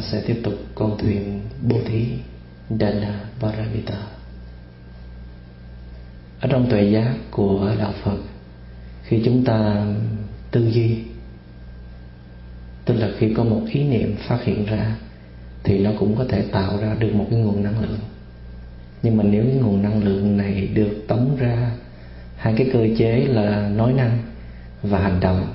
[0.00, 2.06] ta sẽ tiếp tục con thuyền Bố Thí
[2.80, 4.06] Dana Paramita.
[6.40, 8.18] Ở trong tuệ giác của Đạo Phật,
[9.04, 9.86] khi chúng ta
[10.50, 10.98] tư duy
[12.84, 14.96] tức là khi có một ý niệm phát hiện ra
[15.64, 17.98] thì nó cũng có thể tạo ra được một cái nguồn năng lượng
[19.02, 21.70] nhưng mà nếu cái nguồn năng lượng này được tống ra
[22.36, 24.18] hai cái cơ chế là nói năng
[24.82, 25.54] và hành động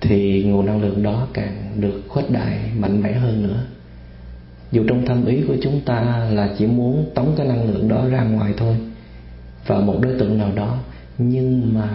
[0.00, 3.64] thì nguồn năng lượng đó càng được khuếch đại mạnh mẽ hơn nữa.
[4.72, 8.08] Dù trong thâm ý của chúng ta là chỉ muốn tống cái năng lượng đó
[8.08, 8.76] ra ngoài thôi
[9.66, 10.78] vào một đối tượng nào đó,
[11.18, 11.88] nhưng mà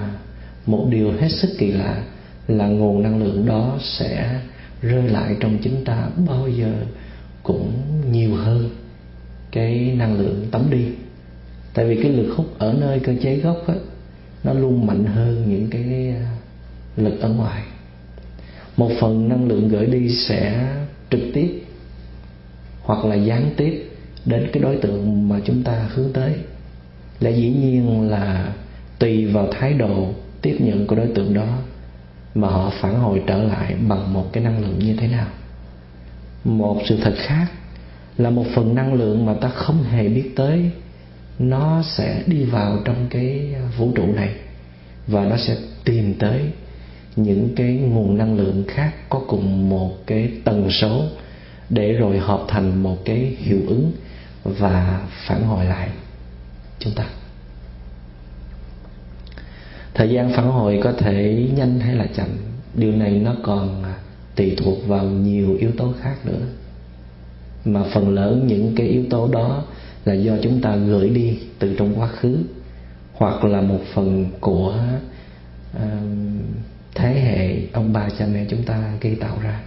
[0.66, 2.04] một điều hết sức kỳ lạ
[2.48, 4.40] là nguồn năng lượng đó sẽ
[4.82, 6.74] rơi lại trong chính ta bao giờ
[7.44, 7.72] cũng
[8.12, 8.70] nhiều hơn
[9.52, 10.86] cái năng lượng tống đi.
[11.74, 13.74] Tại vì cái lực hút ở nơi cơ chế gốc á,
[14.44, 16.14] nó luôn mạnh hơn những cái
[16.98, 17.64] lực ở ngoài
[18.78, 20.68] một phần năng lượng gửi đi sẽ
[21.10, 21.62] trực tiếp
[22.82, 23.90] hoặc là gián tiếp
[24.26, 26.34] đến cái đối tượng mà chúng ta hướng tới.
[27.20, 28.54] Là dĩ nhiên là
[29.00, 31.58] tùy vào thái độ tiếp nhận của đối tượng đó
[32.36, 35.28] mà họ phản hồi trở lại bằng một cái năng lượng như thế nào.
[36.44, 37.46] Một sự thật khác
[38.18, 40.72] là một phần năng lượng mà ta không hề biết tới,
[41.40, 44.30] nó sẽ đi vào trong cái vũ trụ này
[45.08, 46.42] và nó sẽ tìm tới
[47.16, 51.04] những cái nguồn năng lượng khác có cùng một cái tần số
[51.70, 53.92] để rồi hợp thành một cái hiệu ứng
[54.44, 55.90] và phản hồi lại
[56.80, 57.06] chúng ta.
[59.94, 62.28] Thời gian phản hồi có thể nhanh hay là chậm
[62.76, 63.84] điều này nó còn
[64.36, 66.46] tùy thuộc vào nhiều yếu tố khác nữa.
[67.66, 69.64] Mà phần lớn những cái yếu tố đó
[70.06, 72.38] là do chúng ta gửi đi từ trong quá khứ
[73.14, 74.76] hoặc là một phần của
[75.78, 75.82] uh,
[76.96, 79.60] thế hệ ông bà cha mẹ chúng ta gây tạo ra.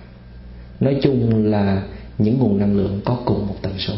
[0.81, 1.83] Nói chung là
[2.19, 3.95] những nguồn năng lượng có cùng một tần số.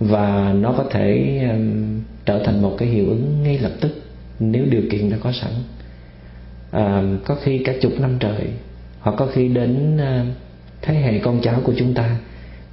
[0.00, 4.02] Và nó có thể um, trở thành một cái hiệu ứng ngay lập tức
[4.40, 5.52] nếu điều kiện đã có sẵn.
[6.70, 8.48] À, có khi cả chục năm trời
[9.00, 10.26] hoặc có khi đến à,
[10.82, 12.16] thế hệ con cháu của chúng ta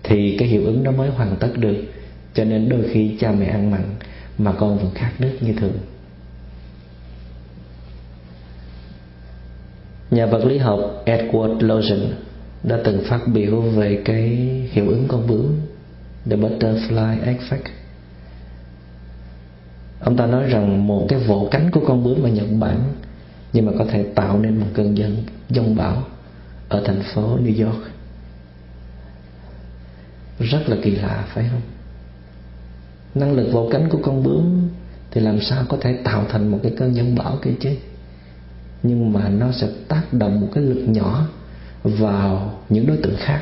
[0.03, 1.75] thì cái hiệu ứng đó mới hoàn tất được.
[2.34, 3.84] Cho nên đôi khi cha mẹ ăn mặn
[4.38, 5.78] mà con vẫn khát nước như thường.
[10.12, 12.14] Nhà vật lý học Edward Logan
[12.64, 14.28] đã từng phát biểu về cái
[14.72, 15.56] hiệu ứng con bướm,
[16.30, 17.70] the butterfly effect.
[20.00, 22.80] Ông ta nói rằng một cái vỗ cánh của con bướm ở Nhật Bản,
[23.54, 26.04] nhưng mà có thể tạo nên một cơn dân dông bão
[26.70, 27.82] ở thành phố New York.
[30.40, 31.62] Rất là kỳ lạ, phải không?
[33.16, 34.70] Năng lực vỗ cánh của con bướm
[35.12, 37.70] thì làm sao có thể tạo thành một cái cơn dông bão kia chứ?
[38.84, 41.28] Nhưng mà nó sẽ tác động một cái lực nhỏ
[41.84, 43.42] vào những đối tượng khác.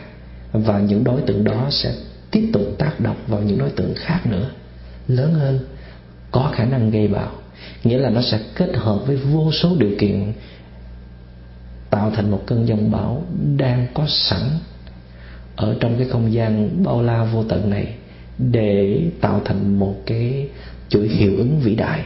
[0.52, 1.94] Và những đối tượng đó sẽ
[2.32, 4.50] tiếp tục tác động vào những đối tượng khác nữa.
[5.08, 5.60] Lớn hơn,
[6.32, 7.32] có khả năng gây bão
[7.84, 10.34] nghĩa là nó sẽ kết hợp với vô số điều kiện
[11.90, 13.24] tạo thành một cơn giông bão
[13.58, 14.42] đang có sẵn
[15.56, 17.94] ở trong cái không gian bao la vô tận này
[18.38, 20.50] để tạo thành một cái
[20.90, 22.04] chuỗi hiệu ứng vĩ đại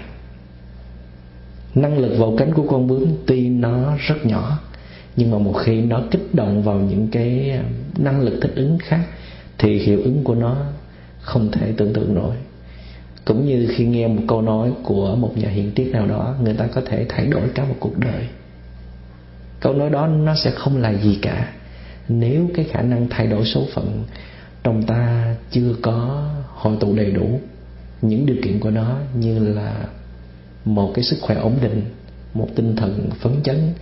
[1.75, 4.59] năng lực vào cánh của con bướm tuy nó rất nhỏ,
[5.15, 8.77] nhưng mà một khi nó kích động vào những cái um, năng lực thích ứng
[8.77, 9.05] khác
[9.57, 10.57] thì hiệu ứng của nó
[11.21, 12.35] không thể tưởng tượng nổi.
[13.25, 16.53] Cũng như khi nghe một câu nói của một nhà hiện triết nào đó, người
[16.53, 18.27] ta có thể thay đổi cả một cuộc đời.
[19.59, 21.53] Câu nói đó nó sẽ không là gì cả.
[22.09, 24.03] Nếu cái khả năng thay đổi số phận
[24.63, 27.39] trong ta chưa có hội tụ đầy đủ,
[28.01, 29.85] những điều kiện của nó như là
[30.65, 31.81] một cái sức khỏe ổn định
[32.33, 33.73] một tinh thần phấn chấn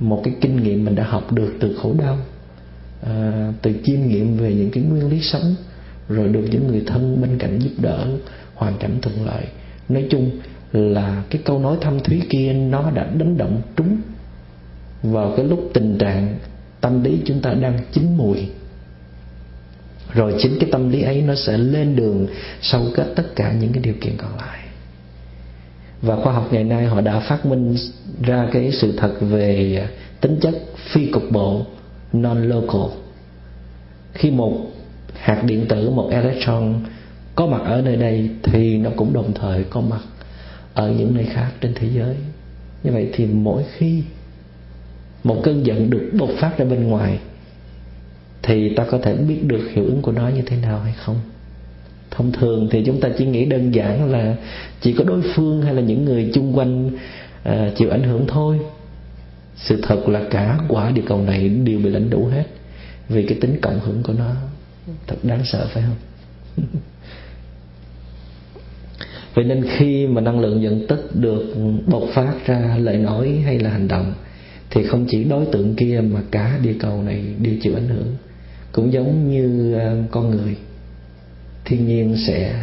[0.00, 2.18] một cái kinh nghiệm mình đã học được từ khổ đau
[3.02, 5.54] à, từ chiêm nghiệm về những cái nguyên lý sống
[6.08, 8.06] rồi được những người thân bên cạnh giúp đỡ
[8.54, 9.44] hoàn cảnh thuận lợi.
[9.88, 10.30] Nói chung
[10.72, 13.98] là cái câu nói thâm thúy kia nó đã đánh động trúng
[15.02, 16.38] vào cái lúc tình trạng
[16.80, 18.38] tâm lý chúng ta đang chín mùi.
[20.12, 22.26] Rồi chính cái tâm lý ấy nó sẽ lên đường
[22.60, 24.61] sau kết tất cả những cái điều kiện còn lại
[26.02, 27.76] và khoa học ngày nay họ đã phát minh
[28.22, 29.88] ra cái sự thật về
[30.20, 31.66] tính chất phi cục bộ
[32.12, 32.98] non local
[34.14, 34.52] khi một
[35.14, 36.80] hạt điện tử, một electron
[37.34, 40.00] có mặt ở nơi đây thì nó cũng đồng thời có mặt
[40.74, 42.16] ở những nơi khác trên thế giới.
[42.82, 44.02] Như vậy thì mỗi khi
[45.24, 47.18] một cơn giận được bộc phát ra bên ngoài
[48.42, 51.16] thì ta có thể biết được hiệu ứng của nó như thế nào hay không?
[52.16, 54.36] Thông thường thì chúng ta chỉ nghĩ đơn giản là
[54.80, 56.90] chỉ có đối phương hay là những người chung quanh
[57.42, 58.58] à, chịu ảnh hưởng thôi.
[59.56, 62.44] Sự thật là cả quả địa cầu này đều bị lãnh đủ hết
[63.08, 64.30] vì cái tính cộng hưởng của nó.
[65.06, 65.96] Thật đáng sợ phải không?
[69.34, 71.54] Vậy nên khi mà năng lượng giận tức được
[71.86, 74.14] bộc phát ra lời nói hay là hành động
[74.70, 78.16] thì không chỉ đối tượng kia mà cả địa cầu này đều chịu ảnh hưởng
[78.72, 80.56] cũng giống như à, con người
[81.64, 82.54] thiên nhiên sẽ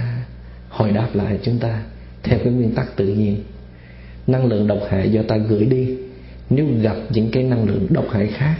[0.69, 1.81] hồi đáp lại chúng ta
[2.23, 3.43] theo cái nguyên tắc tự nhiên.
[4.27, 5.97] Năng lượng độc hại do ta gửi đi.
[6.49, 8.55] Nếu gặp những cái năng lượng độc hại khác,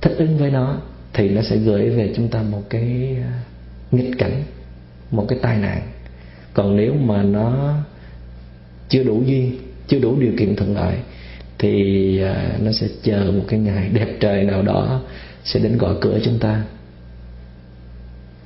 [0.00, 0.80] thích ứng với nó,
[1.12, 3.40] thì nó sẽ gửi về chúng ta một cái à,
[3.90, 4.42] nghịch cảnh,
[5.10, 5.82] một cái tai nạn.
[6.54, 7.74] Còn nếu mà nó
[8.88, 9.58] chưa đủ duyên,
[9.88, 10.96] chưa đủ điều kiện thuận lợi,
[11.58, 15.02] thì à, nó sẽ chờ một cái ngày đẹp trời nào đó
[15.44, 16.64] sẽ đến gọi cửa chúng ta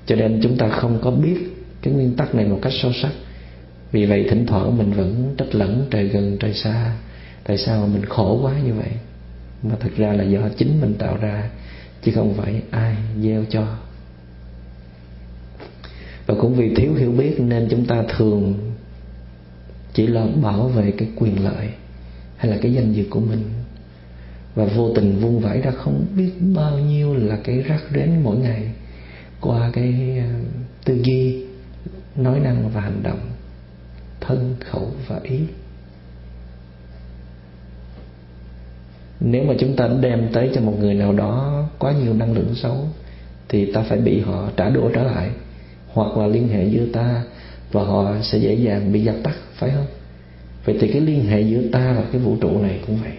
[0.09, 1.37] cho nên chúng ta không có biết
[1.83, 3.13] cái nguyên tắc này một cách sâu sắc.
[3.93, 6.97] Vì vậy thỉnh thoảng mình vẫn trách lẫn trời gần, trời xa.
[7.45, 8.91] Tại sao mà mình khổ quá như vậy?
[9.63, 11.51] Mà thật ra là do chính mình tạo ra,
[12.03, 13.67] chứ không phải ai gieo cho.
[16.27, 18.55] Và cũng vì thiếu hiểu biết nên chúng ta thường
[19.95, 21.69] chỉ lo bảo vệ cái quyền lợi
[22.37, 23.43] hay là cái danh dự của mình.
[24.55, 28.37] Và vô tình vung vãi ra không biết bao nhiêu là cái rắc rến mỗi
[28.37, 28.71] ngày
[29.41, 30.39] qua cái ờ,
[30.85, 31.45] tư duy,
[32.17, 33.21] nói năng và hành động,
[34.21, 35.41] thân khẩu và ý.
[39.21, 42.55] Nếu mà chúng ta đem tới cho một người nào đó quá nhiều năng lượng
[42.55, 42.77] xấu,
[43.49, 45.31] thì ta phải bị họ trả đũa trở lại,
[45.93, 47.23] hoặc là liên hệ giữa ta
[47.73, 49.87] và họ sẽ dễ dàng bị dập tắt, phải không?
[50.65, 53.13] Vậy thì cái liên hệ giữa ta và cái vũ trụ này cũng vậy.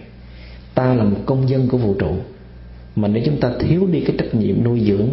[0.74, 2.14] Ta là một công dân của vũ trụ,
[2.96, 5.08] mà nếu chúng ta thiếu đi cái trách nhiệm nuôi dưỡng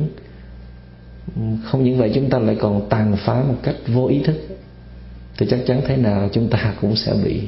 [1.36, 4.36] Ừ, không những vậy chúng ta lại còn tàn phá một cách vô ý thức.
[5.38, 7.42] Thì chắc chắn thế nào chúng ta cũng sẽ bị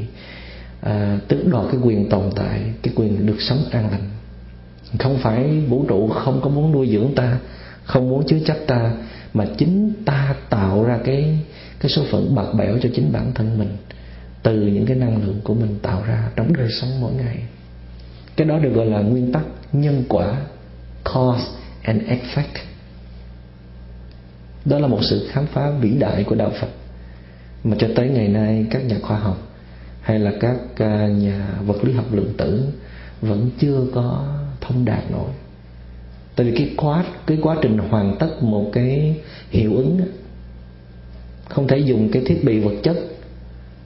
[0.81, 4.09] à, tước đoạt cái quyền tồn tại cái quyền được sống an lành.
[4.99, 7.39] Không phải vũ trụ không có muốn nuôi dưỡng ta
[7.83, 8.91] không muốn chứa chấp ta
[9.33, 11.37] mà chính ta tạo ra cái
[11.79, 13.77] cái số phận bạc bẽo cho chính bản thân mình
[14.43, 17.37] từ những cái năng lượng của mình tạo ra trong đời sống mỗi ngày.
[18.35, 19.43] Cái đó được gọi là nguyên tắc
[19.73, 20.37] nhân quả
[21.03, 21.43] cause
[21.81, 22.63] and effect
[24.65, 26.69] đó là một sự khám phá vĩ đại của đạo phật.
[27.63, 29.37] Mà cho tới ngày nay, các nhà khoa học
[30.01, 32.63] hay là các à, nhà vật lý học lượng tử
[33.21, 34.25] vẫn chưa có
[34.61, 35.29] thông đạt nổi.
[36.35, 39.15] Tại vì cái quá cái quá trình hoàn tất một cái
[39.49, 40.01] hiệu ứng
[41.49, 42.97] không thể dùng cái thiết bị vật chất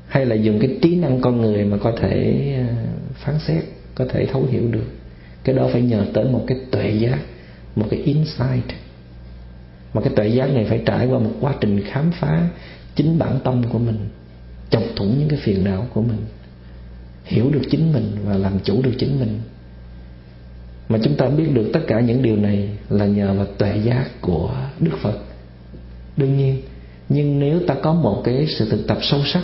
[0.08, 2.76] hay là dùng cái trí năng con người mà có thể à,
[3.14, 3.64] phán xét,
[3.96, 4.86] có thể thấu hiểu được.
[5.44, 7.20] Cái đó phải nhờ tới một cái tuệ giác,
[7.76, 8.83] một cái insight
[9.94, 12.50] mà cái tuệ giác này phải trải qua một quá trình khám phá
[12.96, 13.98] chính bản tâm của mình,
[14.70, 16.20] chọc thủng những cái phiền não của mình,
[17.26, 19.40] hiểu được chính mình và làm chủ được chính mình.
[20.90, 24.22] Mà chúng ta biết được tất cả những điều này là nhờ vào tuệ giác
[24.22, 25.18] của đức phật.
[26.18, 26.62] Đương nhiên,
[27.10, 29.44] nhưng nếu ta có một cái sự thực tập sâu sắc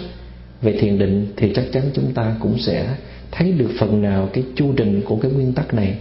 [0.61, 2.95] về thiền định thì chắc chắn chúng ta cũng sẽ
[3.31, 5.95] thấy được phần nào cái chu trình của cái nguyên tắc này.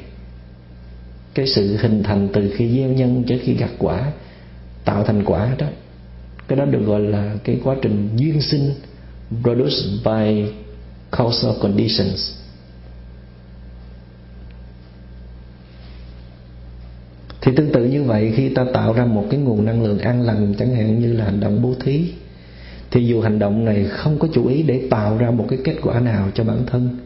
[1.34, 4.12] Cái sự hình thành từ khi gieo nhân cho khi gặt quả
[4.88, 5.66] tạo thành quả đó.
[6.48, 8.74] Cái đó được gọi là cái quá trình duyên sinh,
[9.42, 10.44] produced by
[11.18, 12.32] causal conditions.
[17.40, 20.22] Thì tương tự như vậy, khi ta tạo ra một cái nguồn năng lượng an
[20.22, 22.12] lành, chẳng hạn như là hành động bố thí,
[22.90, 25.76] thì dù hành động này không có chủ ý để tạo ra một cái kết
[25.82, 26.96] quả nào cho bản thân,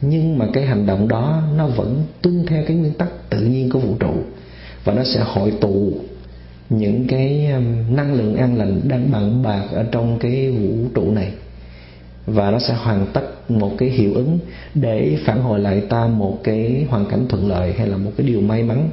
[0.00, 3.70] nhưng mà cái hành động đó nó vẫn tuân theo cái nguyên tắc tự nhiên
[3.70, 4.14] của vũ trụ,
[4.84, 5.92] và nó sẽ hội tụ
[6.70, 11.10] những cái um, năng lượng an lành đang bằng bạc ở trong cái vũ trụ
[11.10, 11.32] này.
[12.26, 14.38] Và nó sẽ hoàn tất một cái hiệu ứng
[14.74, 18.26] để phản hồi lại ta một cái hoàn cảnh thuận lợi hay là một cái
[18.26, 18.90] điều may mắn.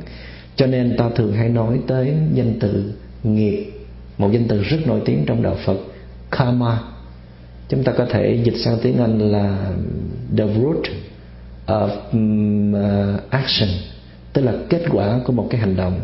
[0.56, 3.72] Cho nên ta thường hay nói tới danh từ nghiệp,
[4.18, 5.78] một danh từ rất nổi tiếng trong đạo Phật,
[6.32, 6.80] karma.
[7.70, 9.72] Chúng ta có thể dịch sang tiếng Anh là
[10.38, 10.84] the root
[11.68, 13.70] of um, uh, action,
[14.34, 16.00] tức là kết quả của một cái hành động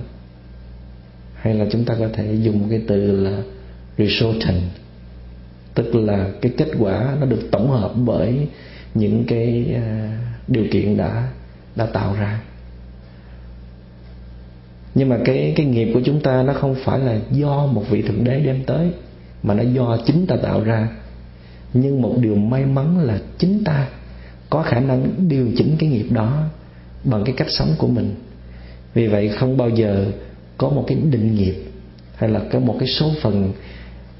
[1.41, 3.37] hay là chúng ta có thể dùng cái từ là
[3.97, 4.61] resultant,
[5.73, 8.47] tức là cái kết quả nó được tổng hợp bởi
[8.93, 10.17] những cái à,
[10.47, 11.27] điều kiện đã
[11.75, 12.41] đã tạo ra.
[14.95, 18.01] Nhưng mà cái cái nghiệp của chúng ta nó không phải là do một vị
[18.01, 18.89] thượng đế đem tới,
[19.43, 20.89] mà nó do chính ta tạo ra.
[21.73, 23.87] Nhưng một điều may mắn là chính ta
[24.49, 26.43] có khả năng điều chỉnh cái nghiệp đó
[27.03, 28.15] bằng cái cách sống của mình.
[28.93, 30.05] Vì vậy không bao giờ
[30.61, 31.55] có một cái định nghiệp
[32.15, 33.53] hay là có một cái số phần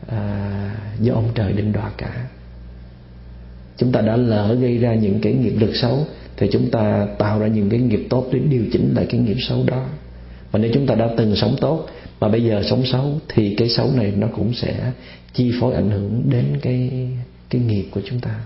[0.08, 2.26] à, do ông trời định đoạt cả.
[3.78, 6.06] Chúng ta đã lỡ gây ra những cái nghiệp lực xấu
[6.38, 9.38] thì chúng ta tạo ra những cái nghiệp tốt để điều chỉnh lại cái nghiệp
[9.40, 9.86] xấu đó.
[10.52, 11.88] Và nếu chúng ta đã từng sống tốt
[12.20, 14.92] mà bây giờ sống xấu thì cái xấu này nó cũng sẽ
[15.34, 17.08] chi phối ảnh hưởng đến cái
[17.50, 18.40] cái nghiệp của chúng ta.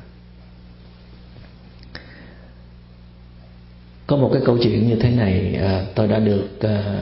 [4.07, 7.01] Có một cái câu chuyện như thế này à, tôi đã được à,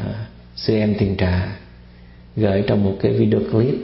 [0.55, 1.57] sư em tiền trà
[2.35, 3.75] gửi trong một cái video clip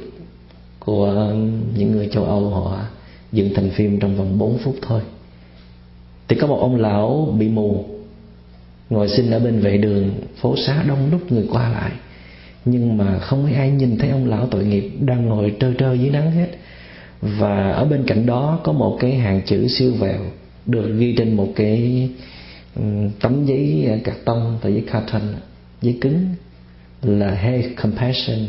[0.80, 1.34] của
[1.76, 2.86] những người châu Âu họ
[3.32, 5.02] dựng thành phim trong vòng 4 phút thôi.
[6.28, 7.86] Thì có một ông lão bị mù,
[8.90, 10.12] ngồi xin ở bên vệ đường,
[10.42, 11.92] phố xá đông đúc người qua lại.
[12.66, 15.94] Nhưng mà không có ai nhìn thấy ông lão tội nghiệp đang ngồi trơ trơ
[15.94, 16.48] dưới nắng hết.
[17.22, 20.20] Và ở bên cạnh đó có một cái hàng chữ siêu vẹo
[20.66, 22.10] được ghi trên một cái
[23.20, 25.22] tấm giấy carton cạc tông, tờ giấy carton
[25.82, 26.26] giấy cứng
[27.01, 28.39] là hey compassion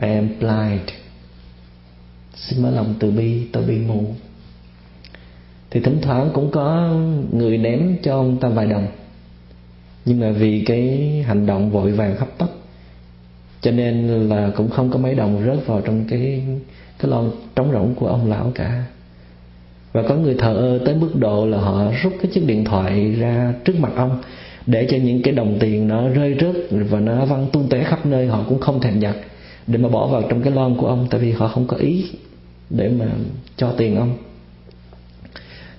[0.00, 0.90] I am blind.
[2.34, 4.04] Xin mở lòng từ bi, tôi bị mù.
[5.70, 6.94] Thì thỉnh thoảng cũng có
[7.32, 8.86] người ném cho ông ta vài đồng.
[10.04, 12.48] Nhưng mà vì cái hành động vội vàng hấp tấp,
[13.60, 16.42] cho nên là cũng không có mấy đồng rớt vào trong cái
[16.98, 18.84] cái lon trống rỗng của ông lão cả.
[19.92, 23.12] Và có người thờ ơ tới mức độ là họ rút cái chiếc điện thoại
[23.12, 24.22] ra trước mặt ông
[24.66, 28.06] để cho những cái đồng tiền nó rơi rớt và nó văng tung tóe khắp
[28.06, 29.16] nơi, họ cũng không thèm nhặt
[29.66, 32.10] để mà bỏ vào trong cái lon của ông, tại vì họ không có ý
[32.70, 33.06] để mà
[33.56, 34.16] cho tiền ông.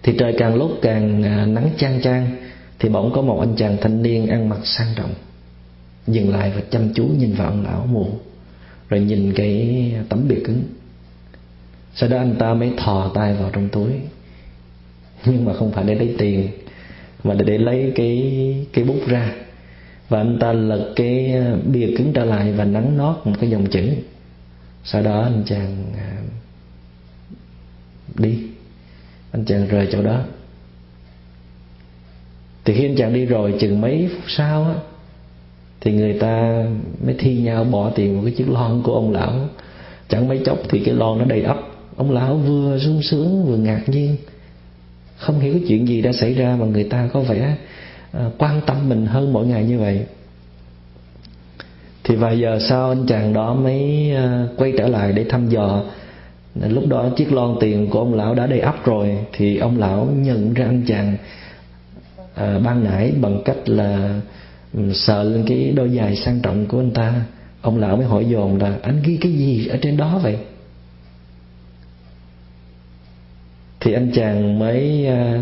[0.04, 2.28] Thì trời càng lúc càng à, nắng chang chang,
[2.80, 5.14] thì bỗng có một anh chàng thanh niên ăn mặc sang trọng,
[6.08, 8.08] dừng lại và chăm chú nhìn vào ông lão mù,
[8.90, 10.64] rồi nhìn cái tấm bìa cứng.
[11.96, 13.92] Sau đó anh ta mới thò tay vào trong túi,
[15.26, 16.48] nhưng mà không phải để lấy tiền
[17.24, 19.34] mà để lấy cái cái bút ra.
[20.10, 23.50] Và anh ta lật cái ờ, bìa cứng trở lại và nắn nót một cái
[23.50, 23.90] dòng chữ.
[24.84, 26.04] Sau đó anh chàng ờ,
[28.16, 28.38] đi.
[29.32, 30.22] Anh chàng rời chỗ đó.
[32.66, 34.75] Thì khi anh chàng đi rồi chừng mấy phút sau á,
[35.82, 36.66] thì người ta
[37.06, 39.50] mới thi nhau bỏ tiền vào cái chiếc lon của ông lão.
[40.10, 41.58] Chẳng mấy chốc thì cái lon nó đầy ắp.
[41.96, 44.16] Ông lão vừa sung sướng vừa ngạc nhiên
[45.22, 47.56] không hiểu cái chuyện gì đã xảy ra mà người ta có vẻ
[48.12, 50.06] ờ, quan tâm mình hơn mỗi ngày như vậy.
[52.04, 55.84] Thì vài giờ sau anh chàng đó mới ờ, quay trở lại để thăm dò.
[56.56, 60.06] Lúc đó chiếc lon tiền của ông lão đã đầy ắp rồi thì ông lão
[60.16, 61.18] nhận ra anh chàng
[62.36, 64.20] à, ban nãy bằng cách là
[64.94, 67.13] sờ lên cái đôi giày sang trọng của anh ta.
[67.62, 70.38] Ông lão mới hỏi dồn là anh ghi cái gì ở trên đó vậy?
[73.82, 75.42] Thì anh chàng mới à,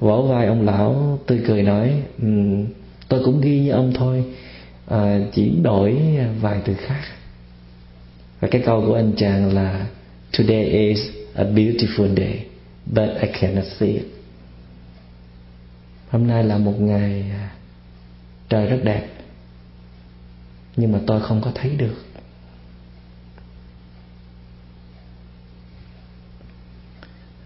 [0.00, 2.66] vỗ vai ông lão tươi cười nói um,
[3.08, 4.24] tôi cũng ghi như ông thôi
[4.86, 5.98] à, chỉ đổi
[6.40, 7.02] vài từ khác.
[8.40, 9.86] Và cái câu của anh chàng là
[10.38, 10.98] today is
[11.34, 12.46] a beautiful day
[12.86, 14.06] but I cannot see it.
[16.08, 17.50] Hôm nay là một ngày à,
[18.48, 19.06] trời rất đẹp
[20.76, 21.94] nhưng mà tôi không có thấy được.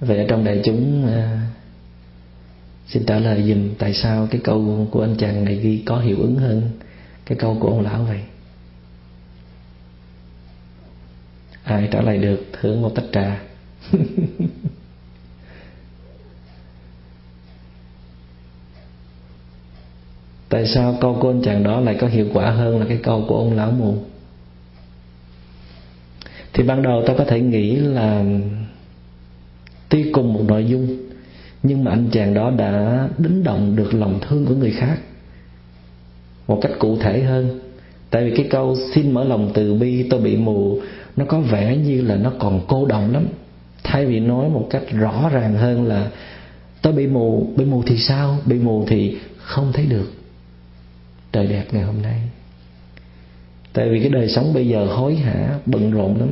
[0.05, 1.41] Vậy ở trong đại chúng à,
[2.87, 6.17] xin trả lời dùm tại sao cái câu của anh chàng này ghi có hiệu
[6.21, 6.71] ứng hơn
[7.27, 8.21] cái câu của ông lão vậy?
[11.65, 13.41] Ai trả lời được thưởng một tách trà.
[20.49, 23.25] Tại sao câu của anh chàng đó lại có hiệu quả hơn là cái câu
[23.29, 23.97] của ông lão mù?
[26.53, 28.25] Thì ban đầu ta có thể nghĩ là
[29.95, 30.97] tuy cùng một nội dung,
[31.63, 34.99] nhưng mà anh chàng đó đã đánh động được lòng thương của người khác
[36.49, 37.61] một cách cụ thể hơn.
[38.11, 40.81] Tại vì cái câu xin mở lòng từ bi, tôi bị mù
[41.17, 43.27] nó có vẻ như là nó còn cô động lắm.
[43.85, 46.11] Thay vì nói một cách rõ ràng hơn là
[46.83, 48.39] tôi bị mù bị mù thì sao?
[48.47, 50.13] Bị mù thì không thấy được
[51.33, 52.21] trời đẹp ngày hôm nay.
[53.73, 56.29] Tại vì cái đời sống bây giờ hối hả, bận rộn lắm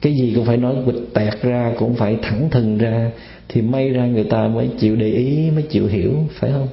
[0.00, 3.10] cái gì cũng phải nói quịch tẹt ra, cũng phải thẳng thừng ra,
[3.48, 6.68] thì may ra người ta mới chịu để ý, mới chịu hiểu, phải không?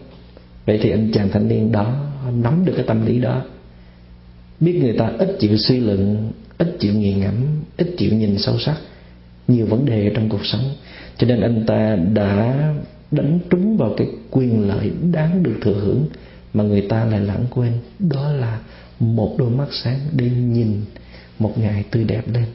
[0.65, 3.41] Vậy thì anh chàng thanh niên đó nắm được cái tâm lý đó.
[4.59, 7.33] Biết người ta ít chịu suy luận, ít chịu nghiền ngẫm,
[7.77, 8.75] ít chịu nhìn sâu sắc,
[9.47, 10.63] nhiều vấn đề trong cuộc sống.
[11.17, 12.73] Cho nên anh ta đã
[13.11, 16.05] đánh trúng vào cái quyền lợi đáng được thừa hưởng
[16.53, 17.71] mà người ta lại lãng quên.
[17.99, 18.59] Đó là
[18.99, 20.81] một đôi mắt sáng để nhìn
[21.39, 22.45] một ngày tươi đẹp lên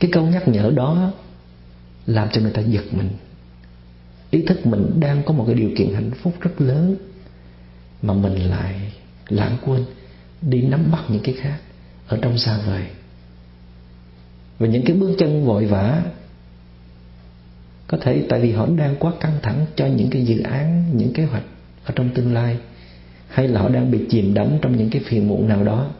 [0.00, 1.12] cái câu nhắc nhở đó
[2.06, 3.08] làm cho người ta giật mình.
[4.30, 6.96] Ý thức mình đang có một cái điều kiện hạnh phúc rất lớn,
[8.02, 8.92] mà mình lại
[9.28, 9.84] lãng quên
[10.42, 11.58] đi nắm bắt những cái khác
[12.06, 12.82] ở trong xa vời.
[14.58, 16.02] Và những cái bước chân vội vã,
[17.86, 21.12] có thể tại vì họ đang quá căng thẳng cho những cái dự án, những
[21.12, 21.44] kế hoạch
[21.84, 22.56] ở trong tương lai,
[23.28, 25.90] hay là họ đang bị chìm đắm trong những cái phiền muộn nào đó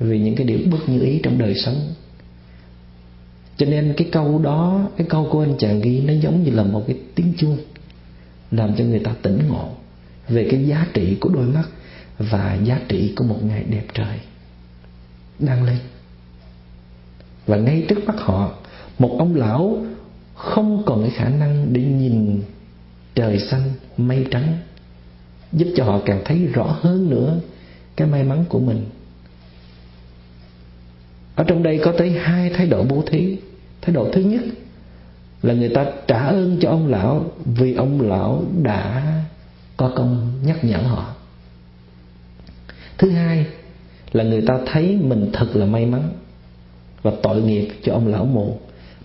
[0.00, 1.94] vì những cái điều bất như ý trong đời sống
[3.60, 6.62] cho nên cái câu đó, cái câu của anh chàng ghi nó giống như là
[6.62, 7.58] một cái tiếng chuông,
[8.50, 9.68] làm cho người ta tỉnh ngộ
[10.28, 11.64] về cái giá trị của đôi mắt
[12.18, 14.18] và giá trị của một ngày đẹp trời
[15.38, 15.76] đang lên.
[17.46, 18.52] Và ngay trước mắt họ,
[18.98, 19.86] một ông lão
[20.34, 22.42] không còn cái khả năng để nhìn
[23.14, 24.58] trời xanh mây trắng,
[25.52, 27.40] giúp cho họ càng thấy rõ hơn nữa
[27.96, 28.84] cái may mắn của mình.
[31.34, 33.36] Ở trong đây có tới hai thái độ bố thí
[33.82, 34.42] thái độ thứ nhất
[35.42, 39.14] là người ta trả ơn cho ông lão vì ông lão đã
[39.76, 41.14] có công nhắc nhở họ.
[42.98, 43.46] Thứ hai
[44.12, 46.12] là người ta thấy mình thật là may mắn
[47.02, 48.58] và tội nghiệp cho ông lão mù,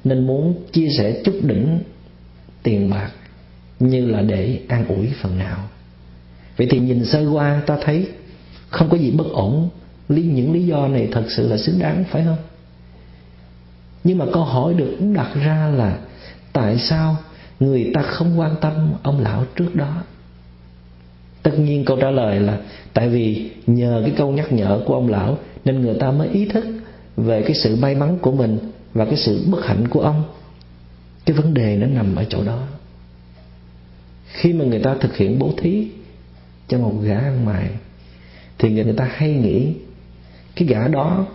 [0.04, 1.80] nên muốn chia sẻ chút đỉnh
[2.64, 3.12] tiền bạc
[3.80, 5.58] như là để an ủi phần nào.
[6.58, 8.08] Vậy thì nhìn sơ qua ta thấy
[8.70, 9.70] không có gì bất ổn.
[10.10, 12.38] Lý những lý do này thật sự là xứng đáng, phải không?
[14.06, 15.98] Nhưng mà câu hỏi được đặt ra là
[16.54, 17.18] tại sao
[17.60, 20.04] người ta không quan tâm ông lão trước đó?
[21.44, 22.58] Tất nhiên câu trả lời là
[22.94, 26.46] tại vì nhờ cái câu nhắc nhở của ông lão nên người ta mới ý
[26.46, 26.66] thức
[27.18, 28.60] về cái sự may mắn của mình
[28.94, 30.24] và cái sự bất hạnh của ông.
[31.26, 32.60] Cái vấn đề nó nằm ở chỗ đó.
[34.28, 35.88] Khi mà người ta thực hiện bố thí
[36.68, 37.70] cho một gã ăn mày,
[38.58, 39.74] thì người ta hay nghĩ,
[40.56, 41.26] cái gã đó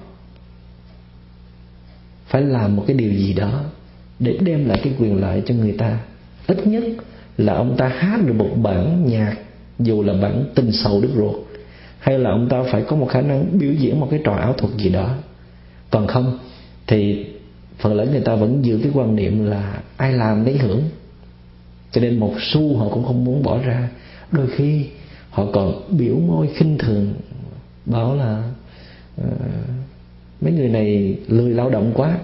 [2.31, 3.61] phải làm một cái điều gì đó
[4.19, 5.99] để đem lại cái quyền lợi cho người ta.
[6.47, 6.85] Ít nhất
[7.37, 9.37] là ông ta hát được một bản nhạc
[9.79, 11.37] dù là bản tình sầu đứt ruột
[11.99, 14.53] hay là ông ta phải có một khả năng biểu diễn một cái trò ảo
[14.53, 15.15] thuật gì đó.
[15.91, 16.39] Còn không
[16.87, 17.27] thì
[17.79, 20.83] phần lớn người ta vẫn giữ cái quan niệm là ai làm lấy hưởng.
[21.93, 23.89] Cho nên một xu họ cũng không muốn bỏ ra.
[24.33, 24.87] Đôi khi
[25.31, 27.15] họ còn biểu môi khinh thường
[27.87, 28.51] bảo là
[29.21, 29.27] uh,
[30.41, 32.19] mấy người này lười lao động quá.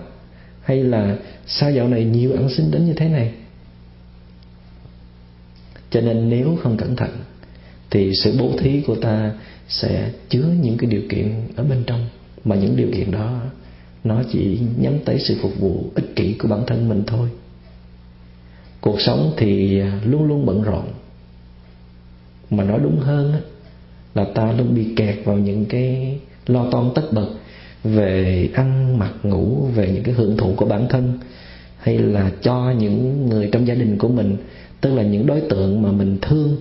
[0.63, 3.33] Hay là sao dạo này nhiều ăn xin đến như thế này?
[5.91, 7.11] Cho nên nếu không cẩn thận,
[7.91, 9.33] thì sự bố thí của ta
[9.69, 12.09] sẽ chứa những cái điều kiện ở bên trong.
[12.45, 13.41] Mà những điều kiện đó,
[14.05, 17.29] nó chỉ nhắm tới sự phục vụ ích kỷ của bản thân mình thôi.
[18.81, 20.85] Cuộc sống thì luôn luôn bận rộn.
[22.51, 23.43] Mà nói đúng hơn
[24.15, 27.29] là ta luôn bị kẹt vào những cái lo toan tất bật
[27.85, 31.19] về ăn mặc ngủ về những cái hưởng thụ của bản thân
[31.79, 34.37] hay là cho những người trong gia đình của mình
[34.81, 36.57] tức là những đối tượng mà mình thương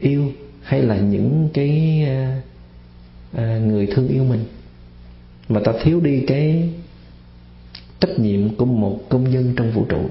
[0.00, 2.40] yêu hay là những cái à,
[3.32, 4.44] à, người thương yêu mình.
[5.48, 6.68] Mà ta thiếu đi cái
[8.00, 10.10] trách nhiệm của một công dân trong vũ trụ.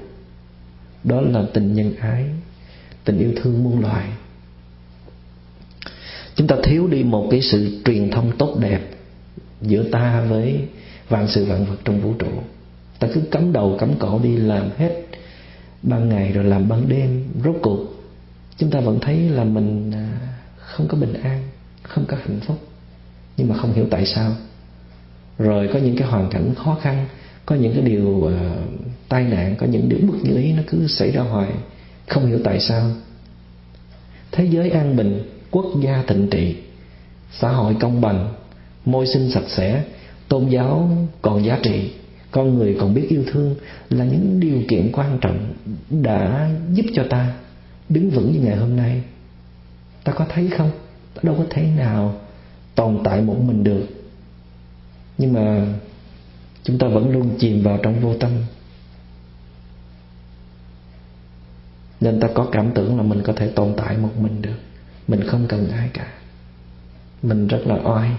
[1.04, 2.26] Đó là tình nhân ái
[3.06, 4.10] tình yêu thương muôn loài.
[6.36, 8.82] Chúng ta thiếu đi một cái sự truyền thông tốt đẹp
[9.64, 10.60] giữa ta với
[11.10, 12.32] vạn sự vạn vật trong vũ trụ.
[13.00, 15.06] Ta cứ cắm đầu cắm cổ đi làm hết
[15.84, 17.24] ban ngày rồi làm ban đêm.
[17.44, 17.80] Rốt cuộc
[18.58, 20.10] chúng ta vẫn thấy là mình à,
[20.58, 21.44] không có bình an
[21.84, 22.58] không có hạnh phúc
[23.38, 24.32] nhưng mà không hiểu tại sao.
[25.38, 27.06] Rồi có những cái hoàn cảnh khó khăn
[27.46, 28.32] có những cái điều uh,
[29.10, 31.50] tai nạn có những điều bất như ý nó cứ xảy ra hoài
[32.08, 32.90] không hiểu tại sao.
[34.32, 36.56] Thế giới an bình quốc gia thịnh trị
[37.32, 38.34] xã hội công bằng
[38.86, 39.84] môi sinh sạch sẽ,
[40.28, 41.92] tôn giáo còn giá trị,
[42.32, 43.56] con người còn biết yêu thương
[43.90, 45.54] là những điều kiện quan trọng
[45.90, 47.34] đã giúp cho ta
[47.90, 49.04] đứng vững như ngày hôm nay.
[50.04, 50.72] Ta có thấy không?
[51.14, 52.16] Ta đâu có thấy nào
[52.76, 53.86] tồn tại một mình được.
[55.18, 55.66] Nhưng mà
[56.64, 58.32] chúng ta vẫn luôn chìm vào trong vô tâm.
[62.02, 64.58] Nên ta có cảm tưởng là mình có thể tồn tại một mình được.
[65.08, 66.08] Mình không cần ai cả.
[67.24, 68.12] Mình rất là oai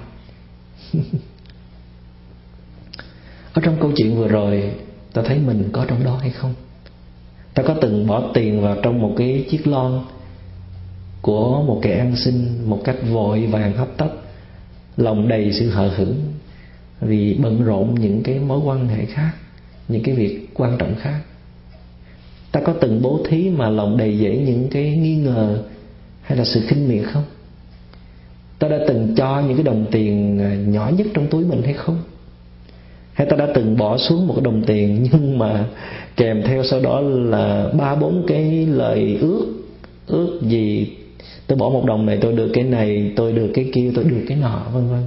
[3.52, 4.72] ở trong câu chuyện vừa rồi,
[5.12, 6.54] ta thấy mình có trong đó hay không?
[7.54, 10.04] Ta có từng bỏ tiền vào trong một cái chiếc lon
[11.22, 14.10] của một kẻ ăn xin một cách vội vàng hấp tấp,
[14.96, 16.14] lòng đầy sự hờ hững
[17.00, 19.30] vì bận rộn những cái mối quan hệ khác,
[19.88, 21.20] những cái việc quan trọng khác.
[22.52, 25.62] Ta có từng bố thí mà lòng đầy dẫy những cái nghi ngờ
[26.22, 27.24] hay là sự khinh miệt không?
[28.68, 31.74] Ta đã từng cho những cái đồng tiền à, nhỏ nhất trong túi mình hay
[31.74, 31.98] không?
[33.12, 35.64] Hay ta đã từng bỏ xuống một đồng tiền nhưng mà
[36.16, 39.46] kèm theo sau đó là ba bốn cái lời ước
[40.06, 40.96] ước gì
[41.46, 44.24] tôi bỏ một đồng này, tôi được cái này, tôi được cái kia, tôi được
[44.28, 45.02] cái nọ, vân vân.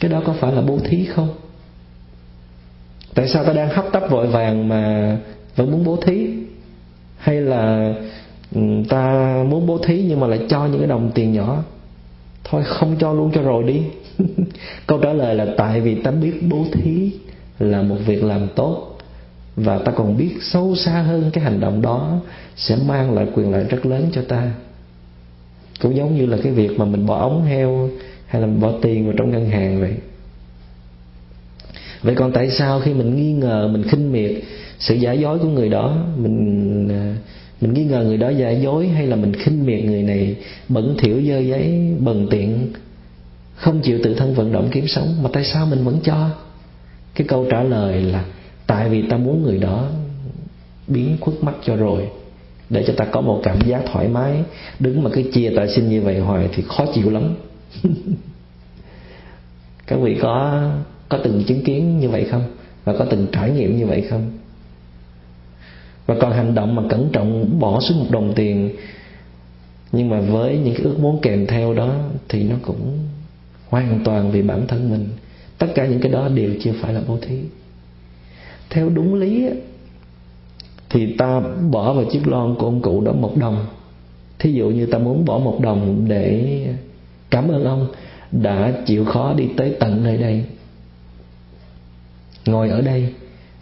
[0.00, 1.28] Cái đó có phải là bố thí không?
[3.14, 5.16] Tại sao ta đang hấp tấp vội vàng mà
[5.56, 6.28] vẫn muốn bố thí?
[7.16, 7.94] Hay là
[8.54, 11.62] Ừ, ta muốn bố thí nhưng mà lại cho những cái đồng tiền nhỏ.
[12.44, 13.82] Thôi, không cho luôn cho rồi đi.
[14.86, 17.10] Câu trả lời là tại vì ta biết bố thí
[17.58, 18.98] là một việc làm tốt
[19.56, 22.20] và ta còn biết sâu xa hơn cái hành động đó
[22.56, 24.52] sẽ mang lại quyền lợi rất lớn cho ta.
[25.80, 27.88] Cũng giống như là cái việc mà mình bỏ ống heo
[28.26, 29.94] hay là mình bỏ tiền vào trong ngân hàng vậy.
[32.02, 34.32] Vậy còn tại sao khi mình nghi ngờ, mình khinh miệt,
[34.78, 37.16] sự giả dối của người đó, mình à,
[37.62, 40.36] mình nghi ngờ người đó giả dối hay là mình khinh miệt người này
[40.68, 42.72] bẩn thỉu, dơ giấy, bần tiện,
[43.54, 45.22] không chịu tự thân vận động kiếm sống.
[45.22, 46.30] Mà tại sao mình vẫn cho?
[47.14, 48.24] Cái câu trả lời là,
[48.66, 49.88] tại vì ta muốn người đó
[50.86, 52.08] biến khuất mắt cho rồi,
[52.70, 54.42] để cho ta có một cảm giác thoải mái.
[54.78, 57.34] Đứng mà cứ chia tài sinh như vậy hoài thì khó chịu lắm.
[59.86, 60.62] Các vị có
[61.08, 62.44] có từng chứng kiến như vậy không?
[62.84, 64.30] Và có từng trải nghiệm như vậy không?
[66.06, 68.70] Và còn hành động mà cẩn trọng bỏ xuống một đồng tiền.
[69.92, 71.94] Nhưng mà với những cái ước muốn kèm theo đó
[72.28, 72.98] thì nó cũng
[73.68, 75.08] hoàn toàn vì bản thân mình.
[75.58, 77.38] Tất cả những cái đó đều chưa phải là bố thí.
[78.70, 79.48] Theo đúng lý
[80.90, 83.66] thì ta bỏ vào chiếc lon của ông cụ đó một đồng.
[84.38, 86.66] Thí dụ như ta muốn bỏ một đồng để
[87.30, 87.86] cảm ơn ông
[88.32, 90.44] đã chịu khó đi tới tận nơi đây.
[92.46, 93.08] Ngồi ở đây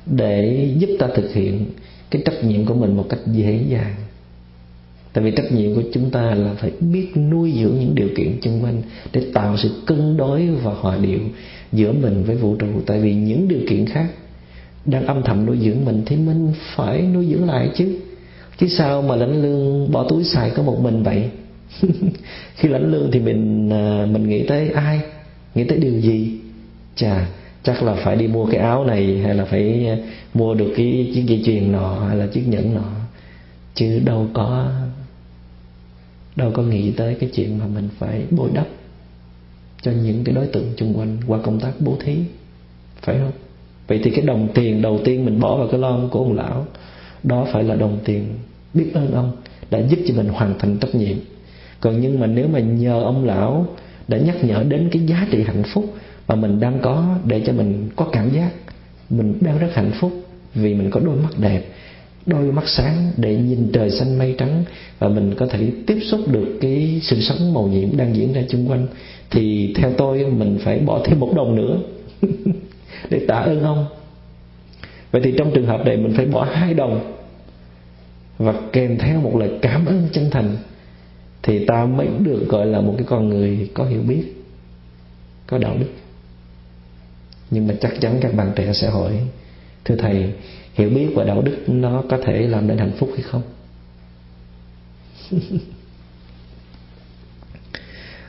[0.07, 1.67] để giúp ta thực hiện
[2.11, 3.95] cái trách nhiệm của mình một cách dễ dàng.
[5.13, 8.41] Tại vì trách nhiệm của chúng ta là phải biết nuôi dưỡng những điều kiện
[8.43, 11.19] xung quanh để tạo sự cân đối và hòa điệu
[11.73, 12.67] giữa mình với vũ trụ.
[12.87, 14.07] Tại vì những điều kiện khác
[14.85, 17.99] đang âm thầm nuôi dưỡng mình thì mình phải nuôi dưỡng lại chứ.
[18.59, 21.31] Chứ sao mà lãnh lương bỏ túi xài có một mình vậy?
[22.57, 25.01] Khi lãnh lương thì mình à, mình nghĩ tới ai?
[25.55, 26.39] Nghĩ tới điều gì?
[26.97, 27.27] Chà
[27.63, 29.97] chắc là phải đi mua cái áo này, hay là phải ờ,
[30.35, 32.91] mua được cái chiếc dây chuyền nọ, hay là chiếc nhẫn nọ.
[33.75, 34.71] Chứ đâu có
[36.37, 38.67] đâu có nghĩ tới cái chuyện mà mình phải bồi đắp
[39.83, 42.17] cho những cái đối tượng xung quanh qua công tác bố thí,
[43.03, 43.33] phải không?
[43.87, 46.67] Vậy thì cái đồng tiền đầu tiên mình bỏ vào cái lon của ông lão,
[47.23, 48.29] đó phải là đồng tiền
[48.75, 49.33] biết ơn ông,
[49.71, 51.17] đã giúp cho mình hoàn thành trách nhiệm.
[51.81, 53.67] Còn nhưng mà nếu mà nhờ ông lão
[54.09, 55.95] đã nhắc nhở đến cái giá trị hạnh phúc
[56.31, 58.51] mà mình đang có để cho mình có cảm giác.
[59.11, 60.13] Mình đang rất hạnh phúc
[60.55, 61.63] vì mình có đôi mắt đẹp,
[62.27, 64.65] đôi mắt sáng để nhìn trời xanh mây trắng
[64.99, 68.43] và mình có thể tiếp xúc được cái sự sống màu nhiệm đang diễn ra
[68.49, 68.87] xung quanh.
[69.31, 71.79] Thì theo tôi, mình phải bỏ thêm một đồng nữa
[73.11, 73.87] để tạ ơn ông.
[75.11, 77.15] Vậy thì trong trường hợp này, mình phải bỏ hai đồng
[78.39, 80.57] và kèm theo một lời cảm ơn chân thành
[81.43, 84.23] thì ta mới được gọi là một cái con người có hiểu biết,
[85.47, 85.87] có đạo đức
[87.51, 89.21] nhưng mà chắc chắn các bạn trẻ sẽ hỏi
[89.85, 90.33] thưa thầy
[90.75, 93.43] hiểu biết và đạo đức nó có thể làm nên hạnh phúc hay không?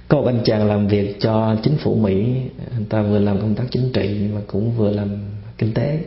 [0.08, 2.36] Có một anh chàng làm việc cho chính phủ Mỹ
[2.72, 5.18] anh ta vừa làm công tác chính trị mà cũng vừa làm
[5.58, 6.00] kinh tế.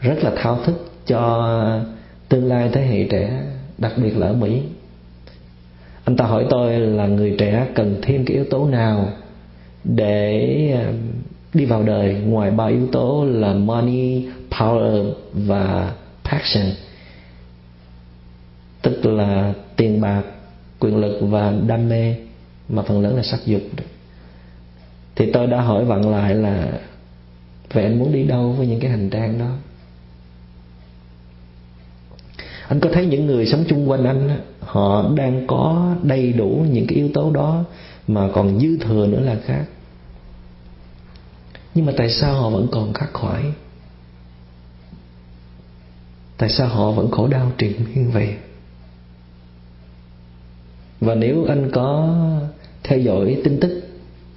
[0.00, 1.82] Rất là thao thức cho
[2.28, 3.42] tương lai thế hệ trẻ
[3.78, 4.62] đặc biệt là ở Mỹ.
[6.04, 9.08] Anh ta hỏi tôi là người trẻ cần thêm cái yếu tố nào
[9.84, 11.11] để um,
[11.54, 16.66] đi vào đời ngoài ba yếu tố là money, power và passion
[18.82, 20.22] tức là tiền bạc,
[20.80, 22.14] quyền lực và đam mê
[22.68, 23.62] mà phần lớn là sắc dục.
[25.14, 26.80] Thì tôi đã hỏi vặn lại là
[27.72, 29.50] vậy anh muốn đi đâu với những cái hành trang đó?
[32.68, 36.86] Anh có thấy những người sống chung quanh anh họ đang có đầy đủ những
[36.86, 37.64] cái yếu tố đó
[38.08, 39.64] mà còn dư thừa nữa là khác
[41.74, 43.44] nhưng mà tại sao họ vẫn còn khắc khoải?
[46.36, 48.34] Tại sao họ vẫn khổ đau triền miên vậy?
[51.00, 52.16] Và nếu anh có
[52.82, 53.82] theo dõi tin tức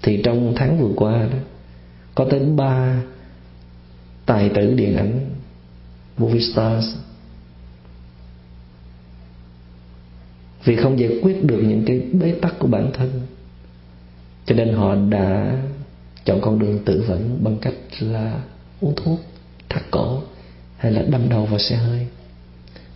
[0.02, 1.38] thì trong tháng vừa qua đó,
[2.15, 3.02] có tới ba
[4.26, 5.30] tài tử điện ảnh,
[6.17, 6.86] movie stars.
[10.63, 13.21] Vì không giải quyết được những cái bế tắc của bản thân,
[14.45, 15.58] cho nên họ đã
[16.26, 18.40] chọn con đường tự vẫn bằng cách là
[18.82, 19.20] uống thuốc,
[19.70, 20.22] thắt cổ,
[20.78, 22.08] hay là đâm đầu vào xe hơi.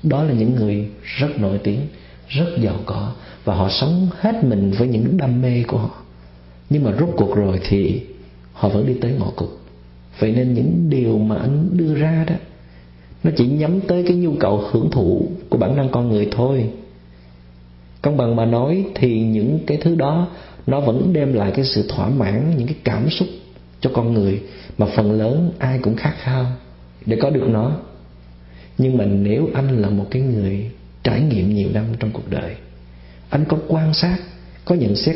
[0.03, 1.79] Đó là những người rất nổi tiếng,
[2.27, 3.13] rất giàu có,
[3.43, 6.01] và họ sống hết mình với những đam mê của họ.
[6.69, 8.01] Nhưng mà rốt cuộc rồi thì
[8.53, 9.49] họ vẫn đi tới ngõ cụt.
[10.19, 12.35] Vậy nên những điều mà anh đưa ra đó,
[13.23, 16.69] nó chỉ nhắm tới cái nhu cầu hưởng thụ của bản năng con người thôi.
[18.01, 20.27] Công bằng mà nói thì những cái thứ đó
[20.67, 23.27] nó vẫn đem lại cái sự thỏa mãn, những cái cảm xúc
[23.81, 24.41] cho con người
[24.77, 26.45] mà phần lớn ai cũng khát khao
[27.05, 27.79] để có được nó.
[28.77, 30.71] Nhưng mà nếu anh là một cái người
[31.03, 32.55] trải nghiệm nhiều năm trong cuộc đời,
[33.29, 34.17] anh có quan sát,
[34.65, 35.15] có nhận xét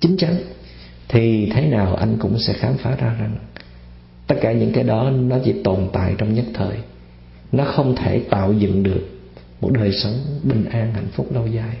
[0.00, 0.36] chính chắn,
[1.08, 3.36] thì thế nào anh cũng sẽ khám phá ra rằng
[4.26, 6.76] tất cả những cái đó nó chỉ tồn tại trong nhất thời.
[7.52, 9.08] Nó không thể tạo dựng được
[9.60, 11.76] một đời sống bình an, hạnh phúc lâu dài.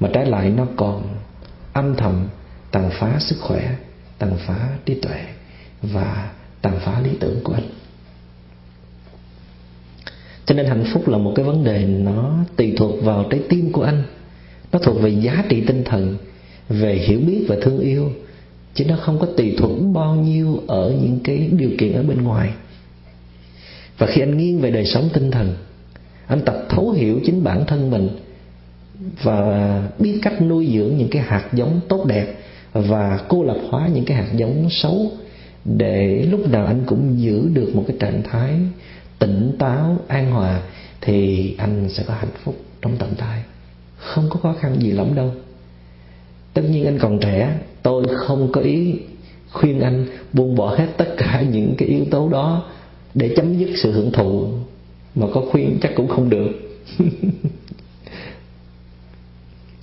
[0.00, 1.08] Mà trái lại nó còn
[1.72, 2.28] âm thầm
[2.70, 3.74] tàn phá sức khỏe,
[4.18, 5.24] tàn phá trí tuệ
[5.82, 6.30] và
[6.62, 7.68] tàn phá lý tưởng của anh.
[10.46, 13.72] Cho nên hạnh phúc là một cái vấn đề nó tùy thuộc vào trái tim
[13.72, 14.02] của anh.
[14.72, 16.16] Nó thuộc về giá trị tinh thần,
[16.68, 18.12] về hiểu biết và thương yêu,
[18.74, 22.22] chứ nó không có tùy thuộc bao nhiêu ở những cái điều kiện ở bên
[22.22, 22.52] ngoài.
[23.98, 25.56] Và khi anh nghiêng về đời sống tinh thần,
[26.26, 28.08] anh tập thấu hiểu chính bản thân mình
[29.22, 32.34] và biết cách nuôi dưỡng những cái hạt giống tốt đẹp
[32.72, 35.10] và cô lập hóa những cái hạt giống xấu
[35.64, 38.50] để lúc nào anh cũng giữ được một cái trạng thái
[39.18, 40.62] tỉnh táo, an hòa,
[41.00, 43.42] thì anh sẽ có hạnh phúc trong tận tay.
[43.96, 45.32] Không có khó khăn gì lắm đâu.
[46.54, 48.94] Tất nhiên anh còn trẻ, tôi không có ý
[49.52, 52.64] khuyên anh buông bỏ hết tất cả những cái yếu tố đó
[53.14, 54.48] để chấm dứt sự hưởng thụ,
[55.14, 56.50] mà có khuyên chắc cũng không được.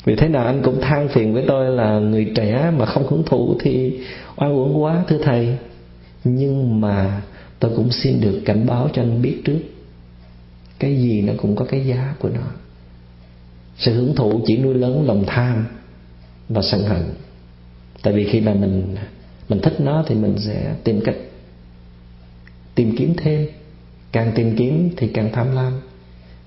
[0.06, 3.24] vì thế nào anh cũng than phiền với tôi là người trẻ mà không hưởng
[3.26, 4.00] thụ thì
[4.36, 5.58] oan uổng quá, thưa thầy.
[6.24, 7.22] Nhưng mà
[7.60, 9.60] tôi cũng xin được cảnh báo cho anh biết trước,
[10.80, 12.42] cái gì nó cũng có cái giá của nó.
[13.78, 15.66] Sự hưởng thụ chỉ nuôi lớn lòng tham
[16.50, 17.04] và sân hận.
[18.04, 18.96] Tại vì khi mà mình
[19.50, 21.16] mình thích nó thì mình sẽ tìm cách
[22.76, 23.48] tìm kiếm thêm.
[24.12, 25.74] Càng tìm kiếm thì càng tham lam.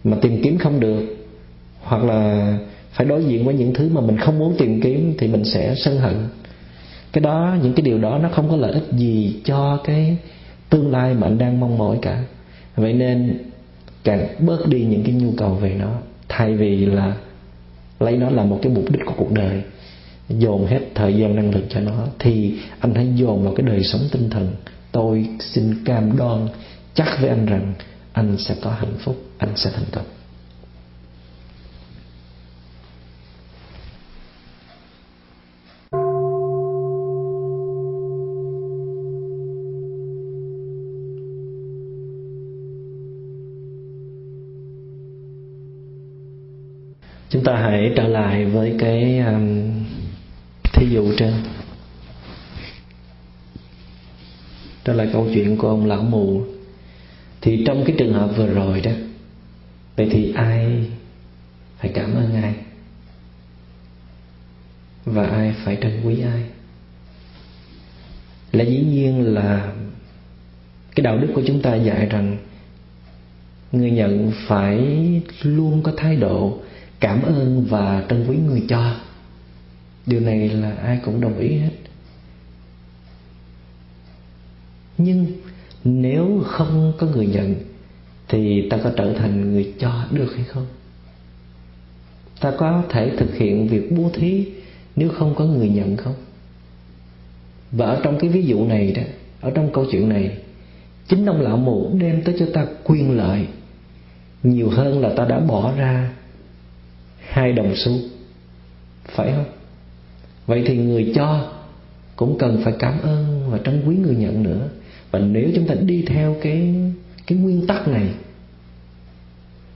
[0.04, 1.16] Mà tìm kiếm không được,
[1.80, 2.58] hoặc là
[2.92, 5.74] phải đối diện với những thứ mà mình không muốn tìm kiếm thì mình sẽ
[5.76, 6.14] sân hận.
[7.12, 10.16] Cái đó, những cái điều đó nó không có lợi ích gì cho cái
[10.70, 12.24] tương lai mà anh đang mong mỏi cả.
[12.76, 13.38] Vậy nên
[14.05, 15.92] càng bớt đi những cái nhu cầu về nó,
[16.28, 17.16] thay vì là
[18.00, 19.62] lấy nó là một cái mục đích của cuộc đời,
[20.28, 23.85] dồn hết thời gian năng lực cho nó, thì anh hãy dồn vào cái đời
[23.85, 24.48] sống tinh thần.
[24.92, 26.48] Tôi xin cam đoan
[26.94, 27.74] chắc với anh rằng
[28.12, 30.05] anh sẽ có hạnh phúc, anh sẽ thành công.
[47.33, 49.71] Chúng ta hãy trở lại với cái um,
[50.73, 51.33] thí dụ trên.
[54.85, 56.45] Trở lại câu chuyện của ông lão mù.
[57.40, 58.90] Thì trong cái trường hợp vừa rồi đó
[59.97, 60.85] vậy thì ai
[61.79, 62.55] phải cảm ơn ai?
[65.05, 66.42] Và ai phải trân quý ai?
[68.53, 69.73] Là dĩ nhiên là
[70.95, 72.37] cái đạo đức của chúng ta dạy rằng
[73.73, 74.81] người nhận phải
[75.42, 76.59] luôn có thái độ
[77.02, 78.96] cảm ơn và trân quý người cho.
[80.06, 81.70] Điều này là ai cũng đồng ý hết.
[84.98, 85.26] Nhưng
[85.84, 87.54] nếu không có người nhận,
[88.28, 90.66] thì ta có trở thành người cho được hay không?
[92.40, 94.46] Ta có thể thực hiện việc bố thí
[94.96, 96.14] nếu không có người nhận không?
[97.72, 99.02] Và ở trong cái ví dụ này đó,
[99.40, 100.38] ở trong câu chuyện này,
[101.08, 103.46] chính ông lão mù đem tới cho ta quyền lợi.
[104.42, 106.12] Nhiều hơn là ta đã bỏ ra
[107.33, 107.92] hai đồng xu.
[109.05, 109.45] Phải không?
[110.47, 111.53] Vậy thì người cho
[112.16, 114.68] cũng cần phải cảm ơn và trân quý người nhận nữa.
[115.11, 116.75] Và nếu chúng ta đi theo cái
[117.27, 118.09] cái nguyên tắc này,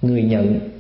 [0.03, 0.71] người nhận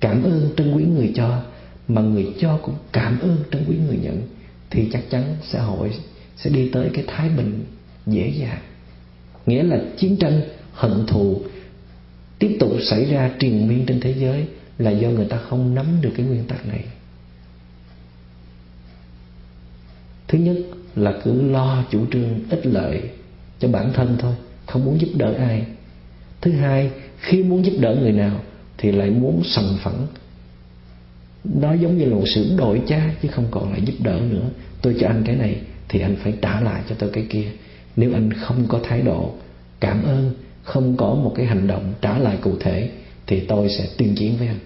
[0.00, 1.42] cảm ơn, trân quý người cho,
[1.88, 4.22] mà người cho cũng cảm ơn, trân quý người nhận,
[4.70, 5.90] thì chắc chắn xã hội
[6.36, 7.64] sẽ đi tới cái thái bình
[8.06, 8.58] dễ dàng.
[9.46, 10.40] Nghĩa là chiến tranh,
[10.72, 11.40] hận thù
[12.38, 14.46] tiếp tục xảy ra triền miên trên thế giới
[14.78, 16.84] là do người ta không nắm được cái nguyên tắc này.
[20.28, 20.56] Thứ nhất
[20.94, 23.02] là cứ lo chủ trương ích lợi
[23.58, 24.34] cho bản thân thôi,
[24.66, 25.66] không muốn giúp đỡ ai.
[26.40, 28.40] Thứ hai, khi muốn giúp đỡ người nào
[28.78, 30.06] thì lại muốn sòng phẳng.
[31.44, 34.48] Nó giống như là một sự đổi cha, chứ không còn là giúp đỡ nữa.
[34.82, 37.46] Tôi cho anh cái này thì anh phải trả lại cho tôi cái kia.
[37.96, 39.34] Nếu anh không có thái độ
[39.80, 42.90] cảm ơn, không có một cái hành động trả lại cụ thể
[43.26, 44.58] thì tôi sẽ tuyên chiến với anh.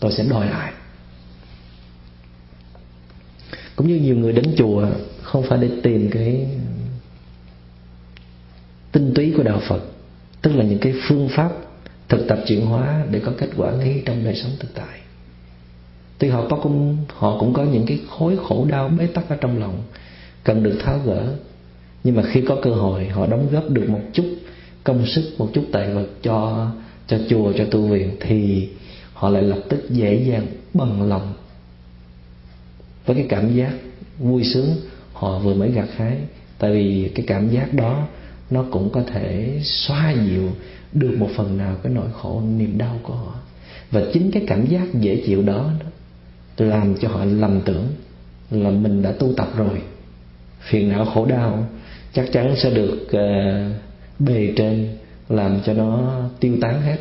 [0.00, 0.72] Tôi sẽ đòi lại.
[3.76, 4.86] Cũng như nhiều người đến chùa,
[5.22, 6.46] không phải để tìm cái
[8.92, 9.80] tinh túy của đạo phật,
[10.42, 11.52] tức là những cái phương pháp
[12.08, 15.00] thực tập chuyển hóa để có kết quả ngay trong đời sống thực tại.
[16.18, 19.36] Tuy họ có cũng, họ cũng có những cái khối khổ đau bế tắc ở
[19.40, 19.82] trong lòng,
[20.44, 21.34] cần được tháo gỡ.
[22.04, 24.36] Nhưng mà khi có cơ hội, họ đóng góp được một chút
[24.84, 26.70] công sức, một chút tài vật cho
[27.06, 28.68] cho chùa cho tu viện thì
[29.12, 31.32] họ lại lập tức dễ dàng bằng lòng.
[33.06, 33.72] Với cái cảm giác
[34.18, 34.76] vui sướng
[35.12, 36.16] họ vừa mới gặt hái.
[36.58, 38.06] Tại vì cái cảm giác đó
[38.50, 40.50] nó cũng có thể xoa dịu
[40.92, 43.34] được một phần nào cái nỗi khổ niềm đau của họ.
[43.90, 45.70] Và chính cái cảm giác dễ chịu đó
[46.58, 47.86] làm cho họ lầm tưởng
[48.50, 49.82] là mình đã tu tập rồi.
[50.60, 51.66] Phiền não khổ đau
[52.12, 53.76] chắc chắn sẽ được uh,
[54.18, 54.88] bề trên
[55.28, 56.98] làm cho nó tiêu tán hết.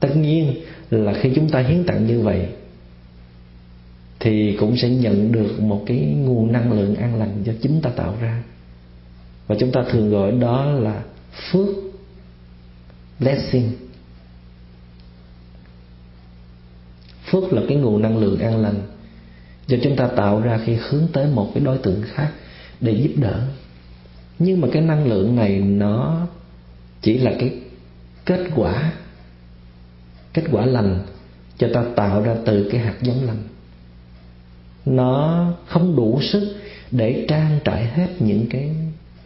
[0.00, 0.54] Tất nhiên
[0.90, 2.46] là khi chúng ta hiến tặng như vậy,
[4.20, 7.90] thì cũng sẽ nhận được một cái nguồn năng lượng an lành do chính ta
[7.90, 8.42] tạo ra.
[9.46, 11.02] Và chúng ta thường gọi đó là
[11.32, 11.68] phước
[13.20, 13.72] blessing.
[17.30, 18.80] Phước là cái nguồn năng lượng an lành
[19.66, 22.32] do chúng ta tạo ra khi hướng tới một cái đối tượng khác
[22.80, 23.42] để giúp đỡ.
[24.38, 26.26] Nhưng mà cái năng lượng này nó
[27.02, 27.52] chỉ là cái
[28.24, 28.92] kết quả
[30.34, 30.98] kết quả lành
[31.58, 33.42] cho ta tạo ra từ cái hạt giống lành.
[34.86, 36.56] Nó không đủ sức
[36.90, 38.70] để trang trải hết những cái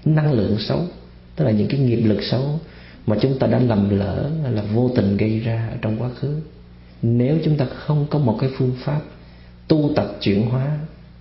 [0.05, 0.87] năng lượng xấu,
[1.37, 2.61] tức là những cái nghiệp lực xấu
[3.07, 6.41] mà chúng ta đã lầm lỡ là vô tình gây ra ở trong quá khứ.
[7.03, 9.01] Nếu chúng ta không có một cái phương pháp
[9.69, 10.79] tu tập chuyển hóa